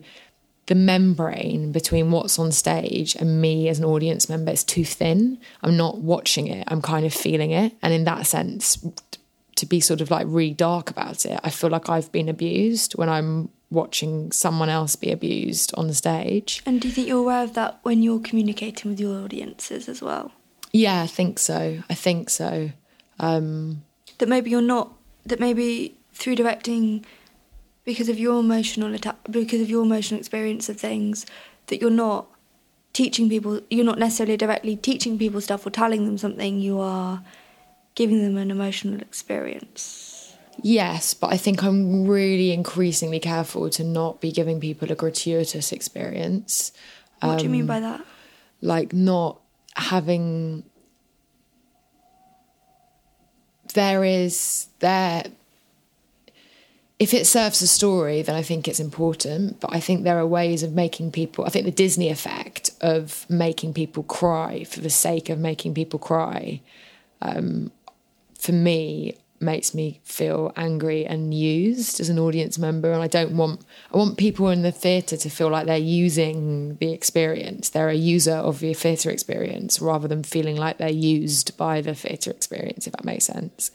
[0.67, 5.39] the membrane between what's on stage and me as an audience member is too thin.
[5.63, 7.75] I'm not watching it, I'm kind of feeling it.
[7.83, 8.85] And in that sense,
[9.57, 12.93] to be sort of like really dark about it, I feel like I've been abused
[12.93, 16.63] when I'm watching someone else be abused on the stage.
[16.67, 20.03] And do you think you're aware of that when you're communicating with your audiences as
[20.03, 20.33] well?
[20.73, 21.83] Yeah, I think so.
[21.89, 22.71] I think so.
[23.19, 23.83] Um,
[24.19, 24.93] that maybe you're not
[25.27, 27.05] that maybe through directing
[27.85, 31.27] because of your emotional atta- because of your emotional experience of things
[31.67, 32.27] that you're not
[32.93, 37.23] teaching people you're not necessarily directly teaching people stuff or telling them something you are
[37.95, 40.13] giving them an emotional experience
[40.61, 45.73] yes, but I think I'm really increasingly careful to not be giving people a gratuitous
[45.73, 46.73] experience.
[47.21, 48.05] what do you mean by that
[48.61, 49.41] like not
[49.75, 50.63] having
[53.75, 55.25] there is there
[56.99, 60.27] if it serves a story then i think it's important but i think there are
[60.27, 64.91] ways of making people i think the disney effect of making people cry for the
[64.91, 66.61] sake of making people cry
[67.23, 67.71] um,
[68.43, 72.91] for me makes me feel angry and used as an audience member.
[72.93, 76.77] And I don't want I want people in the theatre to feel like they're using
[76.77, 77.69] the experience.
[77.69, 81.95] They're a user of the theatre experience rather than feeling like they're used by the
[81.95, 83.71] theatre experience if that makes sense.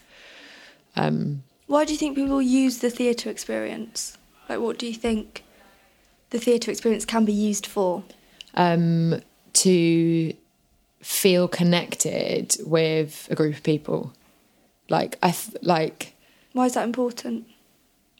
[1.67, 4.17] Why do you think people use the theatre experience?
[4.49, 5.45] Like what do you think
[6.32, 8.03] the theatre experience can be used for?
[8.53, 9.21] Um,
[9.53, 10.34] to
[11.01, 14.13] feel connected with a group of people
[14.89, 16.15] like I th- like
[16.54, 17.45] why is that important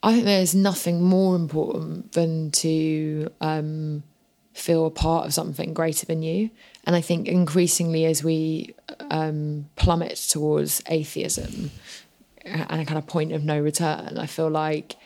[0.02, 4.04] I think there's nothing more important than to um,
[4.52, 6.50] feel a part of something greater than you.
[6.84, 8.74] And I think increasingly as we
[9.10, 11.72] um, plummet towards atheism
[12.44, 14.96] and a kind of point of no return, I feel like,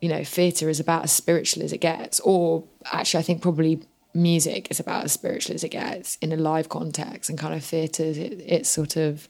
[0.00, 2.20] you know, theatre is about as spiritual as it gets.
[2.20, 3.82] Or actually, I think probably
[4.14, 7.64] music is about as spiritual as it gets in a live context and kind of
[7.64, 9.28] theatre, it, it's sort of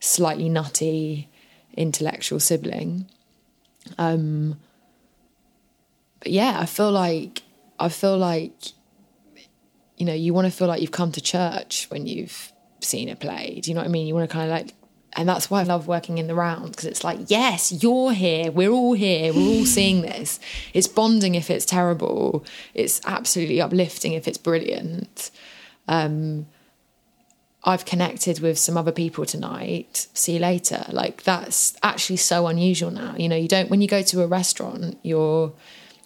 [0.00, 1.28] slightly nutty
[1.74, 3.06] intellectual sibling.
[3.98, 4.58] Um,
[6.20, 7.42] but yeah, I feel like
[7.78, 8.52] I feel like
[9.96, 13.16] you know you want to feel like you've come to church when you've seen a
[13.16, 13.60] play.
[13.62, 14.06] Do you know what I mean?
[14.06, 14.74] You want to kind of like,
[15.14, 18.50] and that's why I love working in the round because it's like, yes, you're here,
[18.50, 20.40] we're all here, we're all seeing this.
[20.72, 22.44] It's bonding if it's terrible.
[22.74, 25.30] It's absolutely uplifting if it's brilliant.
[25.88, 26.46] Um,
[27.62, 30.06] I've connected with some other people tonight.
[30.14, 30.84] See you later.
[30.88, 33.14] Like that's actually so unusual now.
[33.16, 35.52] You know, you don't when you go to a restaurant, you're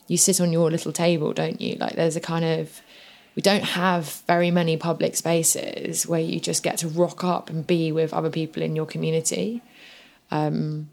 [0.08, 1.76] you sit on your little table, don't you?
[1.76, 2.82] Like there's a kind of
[3.36, 7.66] we don't have very many public spaces where you just get to rock up and
[7.66, 9.62] be with other people in your community.
[10.30, 10.88] Um,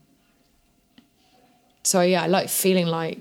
[1.84, 3.20] so yeah, I like feeling like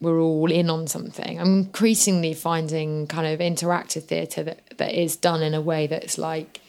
[0.00, 1.38] we're all in on something.
[1.38, 6.16] I'm increasingly finding kind of interactive theatre that, that is done in a way that's
[6.18, 6.60] like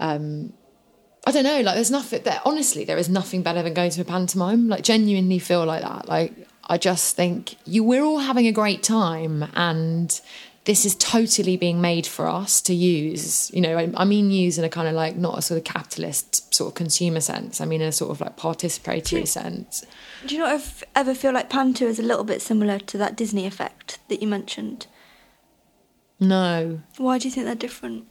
[0.00, 0.52] um
[1.24, 4.00] I don't know, like there's nothing that honestly there is nothing better than going to
[4.00, 4.68] a pantomime.
[4.68, 6.08] Like genuinely feel like that.
[6.08, 6.32] Like
[6.64, 10.20] I just think you we're all having a great time and
[10.64, 13.50] this is totally being made for us to use.
[13.52, 15.64] You know, I, I, mean, use in a kind of like not a sort of
[15.64, 17.60] capitalist sort of consumer sense.
[17.60, 19.84] I mean, in a sort of like participatory do, sense.
[20.26, 20.62] Do you not
[20.94, 24.28] ever feel like Panto is a little bit similar to that Disney effect that you
[24.28, 24.86] mentioned?
[26.20, 26.80] No.
[26.96, 28.06] Why do you think they're different?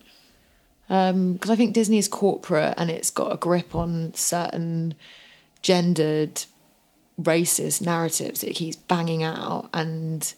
[0.88, 4.96] Because um, I think Disney is corporate and it's got a grip on certain
[5.62, 6.44] gendered,
[7.22, 10.34] racist narratives it keeps banging out, and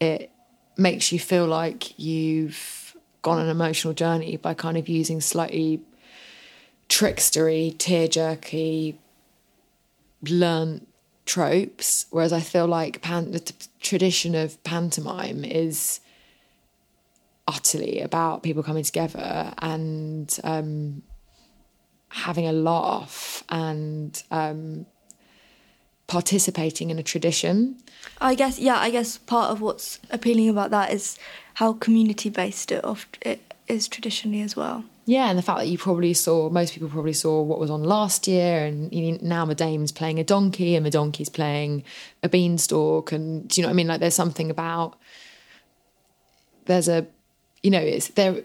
[0.00, 0.31] it
[0.76, 5.80] makes you feel like you've gone an emotional journey by kind of using slightly
[6.88, 8.98] trickstery, tear jerky,
[10.28, 10.86] learned
[11.24, 12.06] tropes.
[12.10, 16.00] Whereas I feel like pan- the t- tradition of pantomime is
[17.46, 21.02] utterly about people coming together and um,
[22.08, 24.86] having a laugh and um,
[26.06, 27.76] participating in a tradition.
[28.20, 31.18] I guess, yeah, I guess part of what's appealing about that is
[31.54, 34.84] how community based it, oft, it is traditionally as well.
[35.04, 37.82] Yeah, and the fact that you probably saw, most people probably saw what was on
[37.82, 41.82] last year, and you know, now Medame's playing a donkey, and the Medonkey's playing
[42.22, 43.88] a beanstalk, and do you know what I mean?
[43.88, 44.96] Like, there's something about
[46.66, 47.04] there's a,
[47.64, 48.42] you know, it's there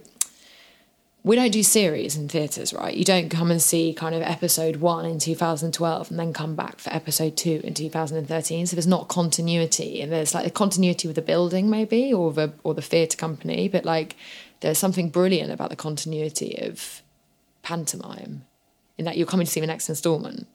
[1.27, 2.95] we don't do series in theatres, right?
[2.95, 6.79] You don't come and see kind of episode one in 2012 and then come back
[6.79, 8.65] for episode two in 2013.
[8.65, 12.53] So there's not continuity, and there's like a continuity with the building maybe or the
[12.63, 14.15] or the theatre company, but like
[14.61, 17.01] there's something brilliant about the continuity of
[17.61, 18.45] pantomime
[18.97, 20.47] in that you're coming to see the next instalment.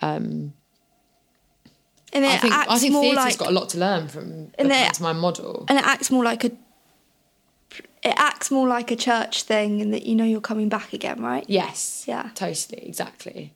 [0.00, 0.52] Um,
[2.12, 5.18] and I think I think theatre's like, got a lot to learn from the pantomime
[5.18, 6.52] model, and it acts more like a
[8.02, 11.22] it acts more like a church thing and that you know you're coming back again,
[11.22, 11.44] right?
[11.48, 12.04] Yes.
[12.06, 12.30] Yeah.
[12.34, 13.52] Totally, exactly.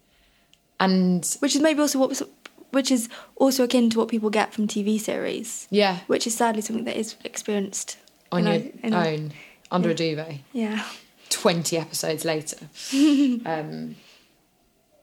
[0.78, 2.22] And which is maybe also what
[2.70, 5.66] which is also akin to what people get from TV series.
[5.70, 6.00] Yeah.
[6.06, 7.98] Which is sadly something that is experienced
[8.30, 9.30] on your a, own a,
[9.70, 9.94] under yeah.
[9.94, 10.38] a duvet.
[10.52, 10.84] Yeah.
[11.30, 12.58] 20 episodes later.
[13.46, 13.96] um,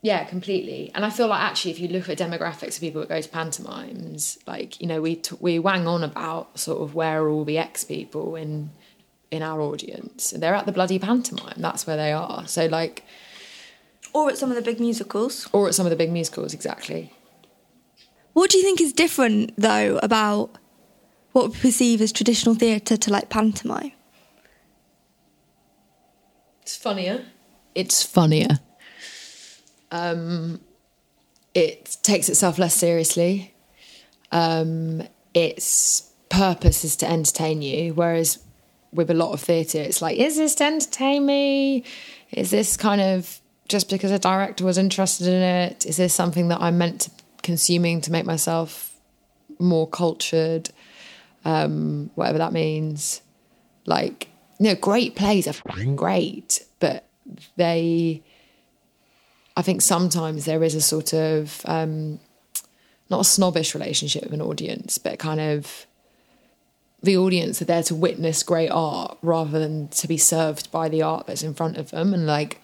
[0.02, 0.92] yeah, completely.
[0.94, 3.30] And I feel like actually, if you look at demographics of people that go to
[3.30, 7.46] pantomimes, like you know, we t- we wang on about sort of where are all
[7.46, 8.72] the ex people in
[9.34, 10.32] in our audience.
[10.38, 11.56] They're at the bloody pantomime.
[11.58, 12.48] That's where they are.
[12.48, 13.04] So like,
[14.14, 15.50] or at some of the big musicals.
[15.52, 17.12] Or at some of the big musicals, exactly.
[18.34, 20.58] What do you think is different though about
[21.32, 23.92] what we perceive as traditional theatre to like pantomime?
[26.62, 27.26] It's funnier.
[27.74, 28.60] It's funnier.
[29.92, 30.62] Um,
[31.56, 33.56] it takes itself less seriously.
[34.32, 35.04] Um,
[35.34, 38.40] its purpose is to entertain you, whereas
[38.94, 41.84] with a lot of theatre, it's like, is this to entertain me?
[42.32, 45.86] Is this kind of just because a director was interested in it?
[45.86, 48.96] Is this something that I'm meant to consuming to make myself
[49.60, 50.70] more cultured?
[51.46, 53.22] Um, whatever that means.
[53.86, 54.30] Like,
[54.60, 57.06] you know, great plays are great, but
[57.58, 58.24] they,
[59.58, 62.20] I think sometimes there is a sort of, um,
[63.10, 65.86] not a snobbish relationship with an audience, but kind of,
[67.04, 71.02] the audience are there to witness great art rather than to be served by the
[71.02, 72.14] art that's in front of them.
[72.14, 72.62] And like,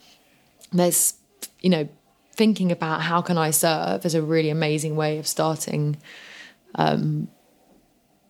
[0.72, 1.16] there's,
[1.60, 1.90] you know,
[2.34, 5.98] thinking about how can I serve is a really amazing way of starting
[6.76, 7.28] um,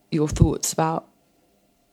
[0.09, 1.07] your thoughts about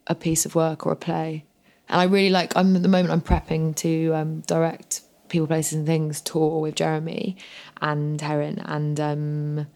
[0.07, 1.45] a piece of work or a play.
[1.89, 2.57] And I really like.
[2.57, 3.13] I'm at the moment.
[3.13, 7.37] I'm prepping to um, direct people, places, and things tour with Jeremy
[7.83, 9.67] Herrin, and um,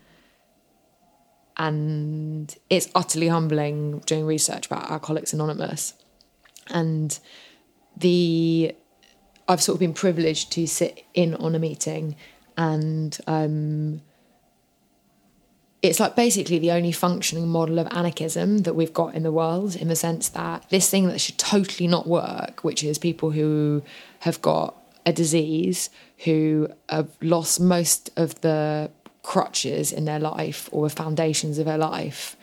[1.60, 5.92] and it's utterly humbling doing research about Alcoholics Anonymous.
[6.70, 7.18] And
[7.94, 8.74] the
[9.46, 12.16] I've sort of been privileged to sit in on a meeting,
[12.56, 14.00] and um,
[15.82, 19.76] it's like basically the only functioning model of anarchism that we've got in the world,
[19.76, 23.82] in the sense that this thing that should totally not work, which is people who
[24.20, 25.90] have got a disease,
[26.24, 28.90] who have lost most of the
[29.22, 32.36] crutches in their life or the foundations of their life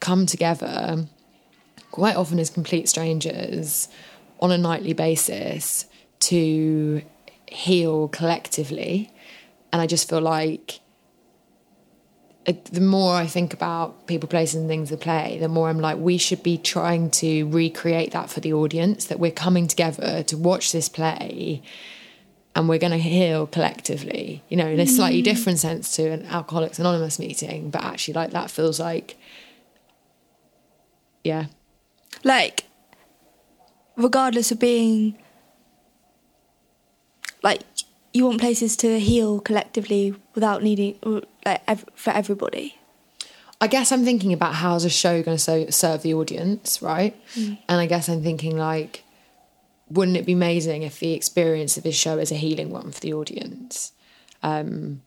[0.00, 1.06] come together
[1.90, 3.88] quite often as complete strangers
[4.40, 5.86] on a nightly basis
[6.20, 7.02] to
[7.46, 9.12] heal collectively
[9.72, 10.80] and i just feel like
[12.46, 15.78] it, the more I think about people, places, and things to play, the more I'm
[15.78, 19.06] like, we should be trying to recreate that for the audience.
[19.06, 21.62] That we're coming together to watch this play,
[22.54, 24.42] and we're going to heal collectively.
[24.48, 25.24] You know, in a slightly mm.
[25.24, 29.16] different sense to an Alcoholics Anonymous meeting, but actually, like that feels like,
[31.24, 31.46] yeah,
[32.24, 32.64] like
[33.96, 35.16] regardless of being
[37.42, 37.62] like
[38.12, 40.98] you want places to heal collectively without needing
[41.44, 42.76] like ev- for everybody
[43.60, 47.14] I guess I'm thinking about how's a show going to so, serve the audience, right?
[47.34, 47.58] Mm.
[47.68, 49.04] And I guess I'm thinking like,
[49.90, 53.00] wouldn't it be amazing if the experience of this show is a healing one for
[53.00, 53.92] the audience?
[54.42, 55.02] Um,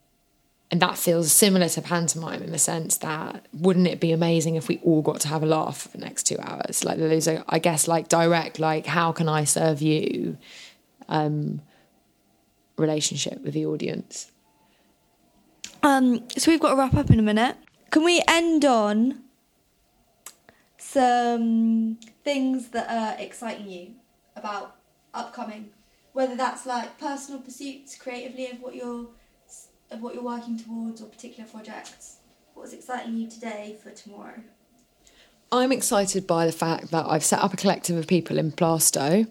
[0.70, 4.68] and that feels similar to pantomime in the sense that wouldn't it be amazing if
[4.68, 6.84] we all got to have a laugh for the next two hours?
[6.84, 10.38] Like those I guess, like direct, like how can I serve you?
[11.08, 11.62] Um,
[12.78, 14.32] relationship with the audience.
[15.84, 17.56] um so we've got to wrap up in a minute
[17.92, 19.22] can we end on
[20.78, 23.92] some things that are exciting you
[24.36, 24.76] about
[25.14, 25.70] upcoming
[26.14, 29.08] whether that's like personal pursuits creatively of what you're
[29.92, 32.18] of what you're working towards or particular projects
[32.54, 34.42] what's exciting you today for tomorrow
[35.52, 39.28] I'm excited by the fact that I've set up a collective of people in Plaistow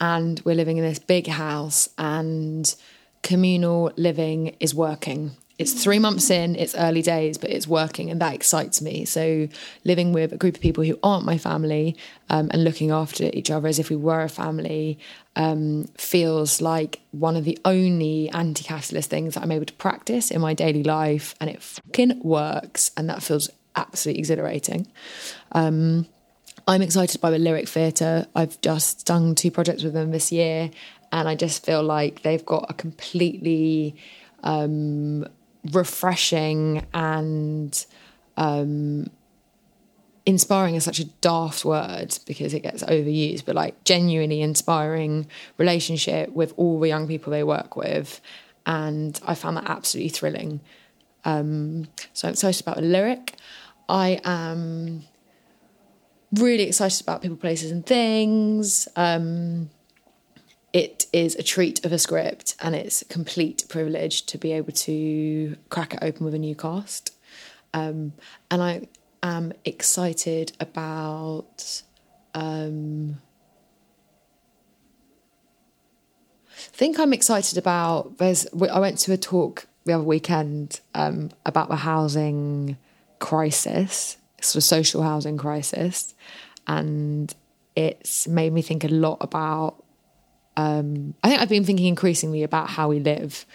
[0.00, 2.74] and we're living in this big house and
[3.22, 5.32] communal living is working.
[5.58, 9.04] It's three months in, it's early days, but it's working and that excites me.
[9.04, 9.48] So,
[9.84, 11.96] living with a group of people who aren't my family
[12.30, 15.00] um, and looking after each other as if we were a family
[15.34, 20.30] um, feels like one of the only anti capitalist things that I'm able to practice
[20.30, 22.92] in my daily life and it fucking works.
[22.96, 24.86] And that feels absolutely exhilarating.
[25.52, 26.06] Um,
[26.68, 28.26] I'm excited by the Lyric Theatre.
[28.34, 30.70] I've just done two projects with them this year,
[31.10, 33.96] and I just feel like they've got a completely
[34.42, 35.26] um,
[35.72, 37.86] refreshing and
[38.36, 39.10] um,
[40.26, 46.30] inspiring is such a daft word because it gets overused, but like genuinely inspiring relationship
[46.32, 48.20] with all the young people they work with.
[48.66, 50.60] And I found that absolutely thrilling.
[51.24, 53.34] Um, so I'm excited about the lyric.
[53.88, 55.04] I am
[56.34, 58.86] really excited about people, places, and things.
[58.96, 59.70] Um,
[60.72, 64.72] it is a treat of a script, and it's a complete privilege to be able
[64.72, 67.14] to crack it open with a new cast.
[67.72, 68.12] Um,
[68.50, 68.88] and I
[69.22, 71.82] am excited about.
[72.34, 73.20] Um,
[76.50, 78.18] I think I'm excited about.
[78.18, 78.46] There's.
[78.52, 82.76] I went to a talk the other weekend um, about the housing
[83.20, 86.14] crisis, sort of social housing crisis,
[86.66, 87.34] and
[87.74, 89.82] it's made me think a lot about.
[90.58, 93.46] Um, I think I've been thinking increasingly about how we live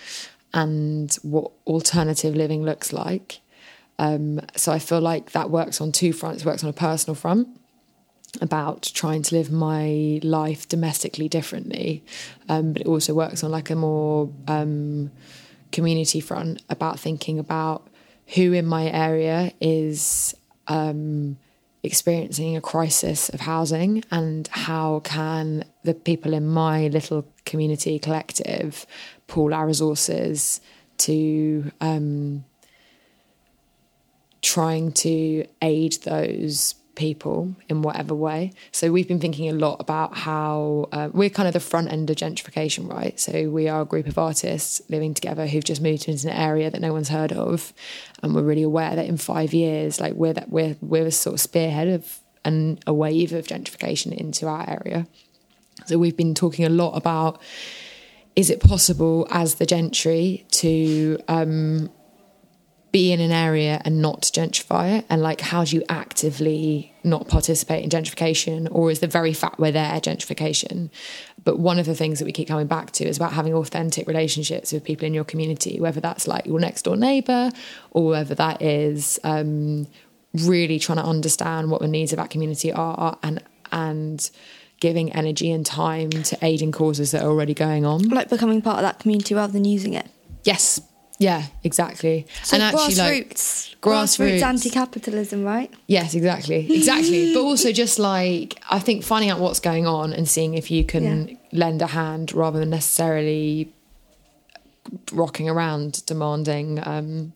[0.54, 3.41] and what alternative living looks like.
[3.99, 6.43] Um, so I feel like that works on two fronts.
[6.43, 7.49] It works on a personal front
[8.39, 12.06] about trying to live my life domestically differently,
[12.47, 15.12] um, but it also works on like a more um,
[15.74, 17.86] community front about thinking about
[18.36, 20.34] who in my area is
[20.70, 21.38] um,
[21.84, 28.86] experiencing a crisis of housing and how can the people in my little community collective
[29.28, 30.62] pool our resources
[30.98, 32.46] to um,
[34.42, 38.52] trying to aid those people in whatever way.
[38.72, 42.10] So we've been thinking a lot about how uh, we're kind of the front end
[42.10, 43.20] of gentrification, right?
[43.20, 46.70] So we are a group of artists living together who've just moved into an area
[46.70, 47.74] that no one's heard of,
[48.22, 51.34] and we're really aware that in five years, like we're that we're we're a sort
[51.34, 55.08] of spearhead of and a wave of gentrification into our area.
[55.86, 57.41] So we've been talking a lot about
[58.36, 61.89] is it possible as the gentry to um,
[62.94, 65.06] be in an area and not gentrify it?
[65.10, 68.70] And like how do you actively not participate in gentrification?
[68.72, 70.89] Or is the very fact we're there gentrification?
[71.44, 74.08] But one of the things that we keep coming back to is about having authentic
[74.08, 77.52] relationships with people in your community whether that's like your next door neighbor
[77.91, 79.88] or whether that is um,
[80.34, 84.30] really trying to understand what the needs of that community are and and
[84.80, 88.04] giving energy and time to aiding causes that are already going on.
[88.10, 90.08] Like becoming part of that community rather than using it?
[90.44, 90.80] Yes
[91.20, 92.26] yeah, exactly.
[92.43, 94.41] so and actually, grassroots like grassroots grassroots.
[94.41, 97.34] anti-capitalism right Yes, exactly, exactly.
[97.34, 100.84] but also just like I think finding out what's going on and seeing if you
[100.84, 101.36] can Yeah.
[101.51, 103.72] lend a hand rather than necessarily
[105.11, 106.80] rocking around demanding.
[106.86, 107.34] Um,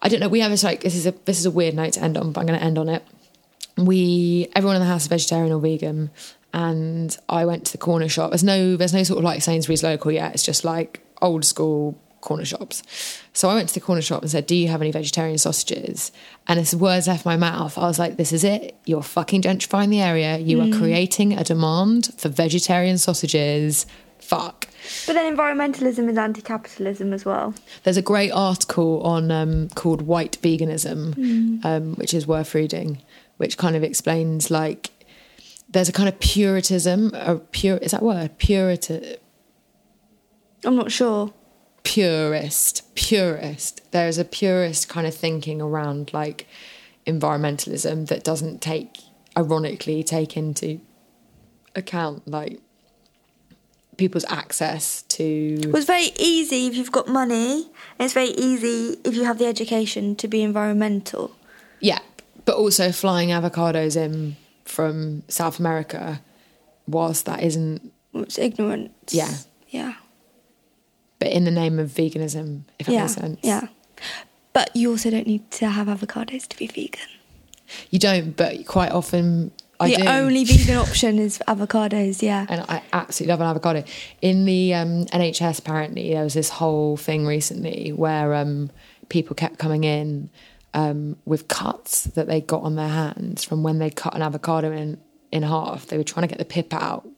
[0.00, 0.28] I don't know.
[0.28, 2.32] We have this like this is a this is a weird note to end on,
[2.32, 3.02] but I'm going to end on it.
[3.76, 6.10] We everyone in the house is vegetarian or vegan,
[6.52, 8.30] and I went to the corner shop.
[8.30, 10.34] There's no there's no sort of like Sainsbury's local yet.
[10.34, 12.82] It's just like old school corner shops.
[13.34, 16.10] So I went to the corner shop and said, Do you have any vegetarian sausages?
[16.48, 18.74] And as words left my mouth, I was like, This is it.
[18.86, 20.38] You're fucking gentrifying the area.
[20.38, 23.84] You are creating a demand for vegetarian sausages.
[24.18, 24.68] Fuck.
[25.06, 27.54] But then environmentalism is anti-capitalism as well.
[27.82, 33.02] There's a great article on um, called White Veganism, um, which is worth reading,
[33.36, 34.90] which kind of explains like
[35.68, 39.18] there's a kind of puritanism, a pure is that word purita
[40.64, 41.32] I'm not sure.
[41.82, 43.90] Purist purist.
[43.92, 46.46] There is a purist kind of thinking around like
[47.06, 48.98] environmentalism that doesn't take,
[49.36, 50.80] ironically, take into
[51.74, 52.60] account like
[53.96, 58.96] people's access to Well, it's very easy if you've got money, and it's very easy
[59.04, 61.34] if you have the education to be environmental.
[61.80, 61.98] Yeah,
[62.44, 66.20] but also flying avocados in from South America,
[66.86, 69.12] whilst that isn't, It's ignorance.
[69.12, 69.34] Yeah.
[69.68, 69.94] Yeah.
[71.22, 73.00] But in the name of veganism, if that yeah.
[73.02, 73.38] makes sense.
[73.44, 73.68] Yeah.
[74.52, 77.06] But you also don't need to have avocados to be vegan.
[77.90, 80.08] You don't, but quite often I the do.
[80.08, 82.46] only vegan option is avocados, yeah.
[82.48, 83.84] and I absolutely love an avocado.
[84.20, 88.68] In the um, NHS, apparently, there was this whole thing recently where um,
[89.08, 90.28] people kept coming in
[90.74, 94.72] um, with cuts that they got on their hands from when they cut an avocado
[94.72, 95.00] in,
[95.30, 95.86] in half.
[95.86, 97.08] They were trying to get the pip out,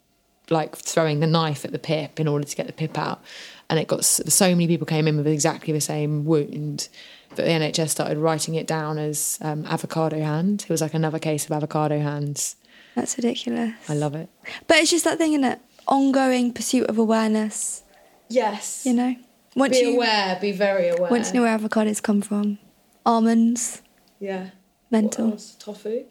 [0.50, 3.24] like throwing the knife at the pip in order to get the pip out.
[3.70, 6.88] And it got so many people came in with exactly the same wound
[7.30, 10.62] that the NHS started writing it down as um, avocado hand.
[10.62, 12.56] It was like another case of avocado hands.
[12.94, 13.72] That's ridiculous.
[13.88, 14.28] I love it.
[14.68, 15.60] But it's just that thing, isn't it?
[15.88, 17.82] Ongoing pursuit of awareness,
[18.28, 18.84] Yes.
[18.86, 19.16] you know?
[19.56, 21.10] Once be you, aware, be very aware.
[21.10, 22.58] Once you know where avocados come from.
[23.06, 23.82] Almonds,
[24.20, 24.50] Yeah.
[24.90, 25.36] mental.
[25.58, 26.04] Tofu.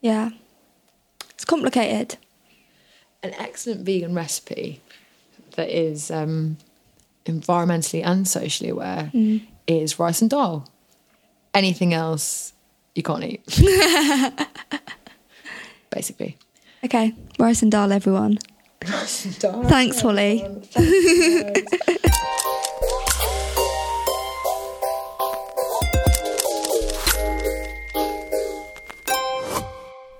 [0.00, 0.30] Yeah.
[1.30, 2.16] It's complicated.
[3.22, 4.80] An excellent vegan recipe
[5.56, 6.56] that is um,
[7.24, 9.44] environmentally and socially aware mm.
[9.66, 10.68] is rice and dal.
[11.54, 12.52] Anything else
[12.94, 13.44] you can't eat.
[15.90, 16.36] Basically.
[16.84, 18.38] Okay, rice and dal, everyone.
[18.88, 19.64] Rice and dal.
[19.64, 20.46] Thanks, Holly.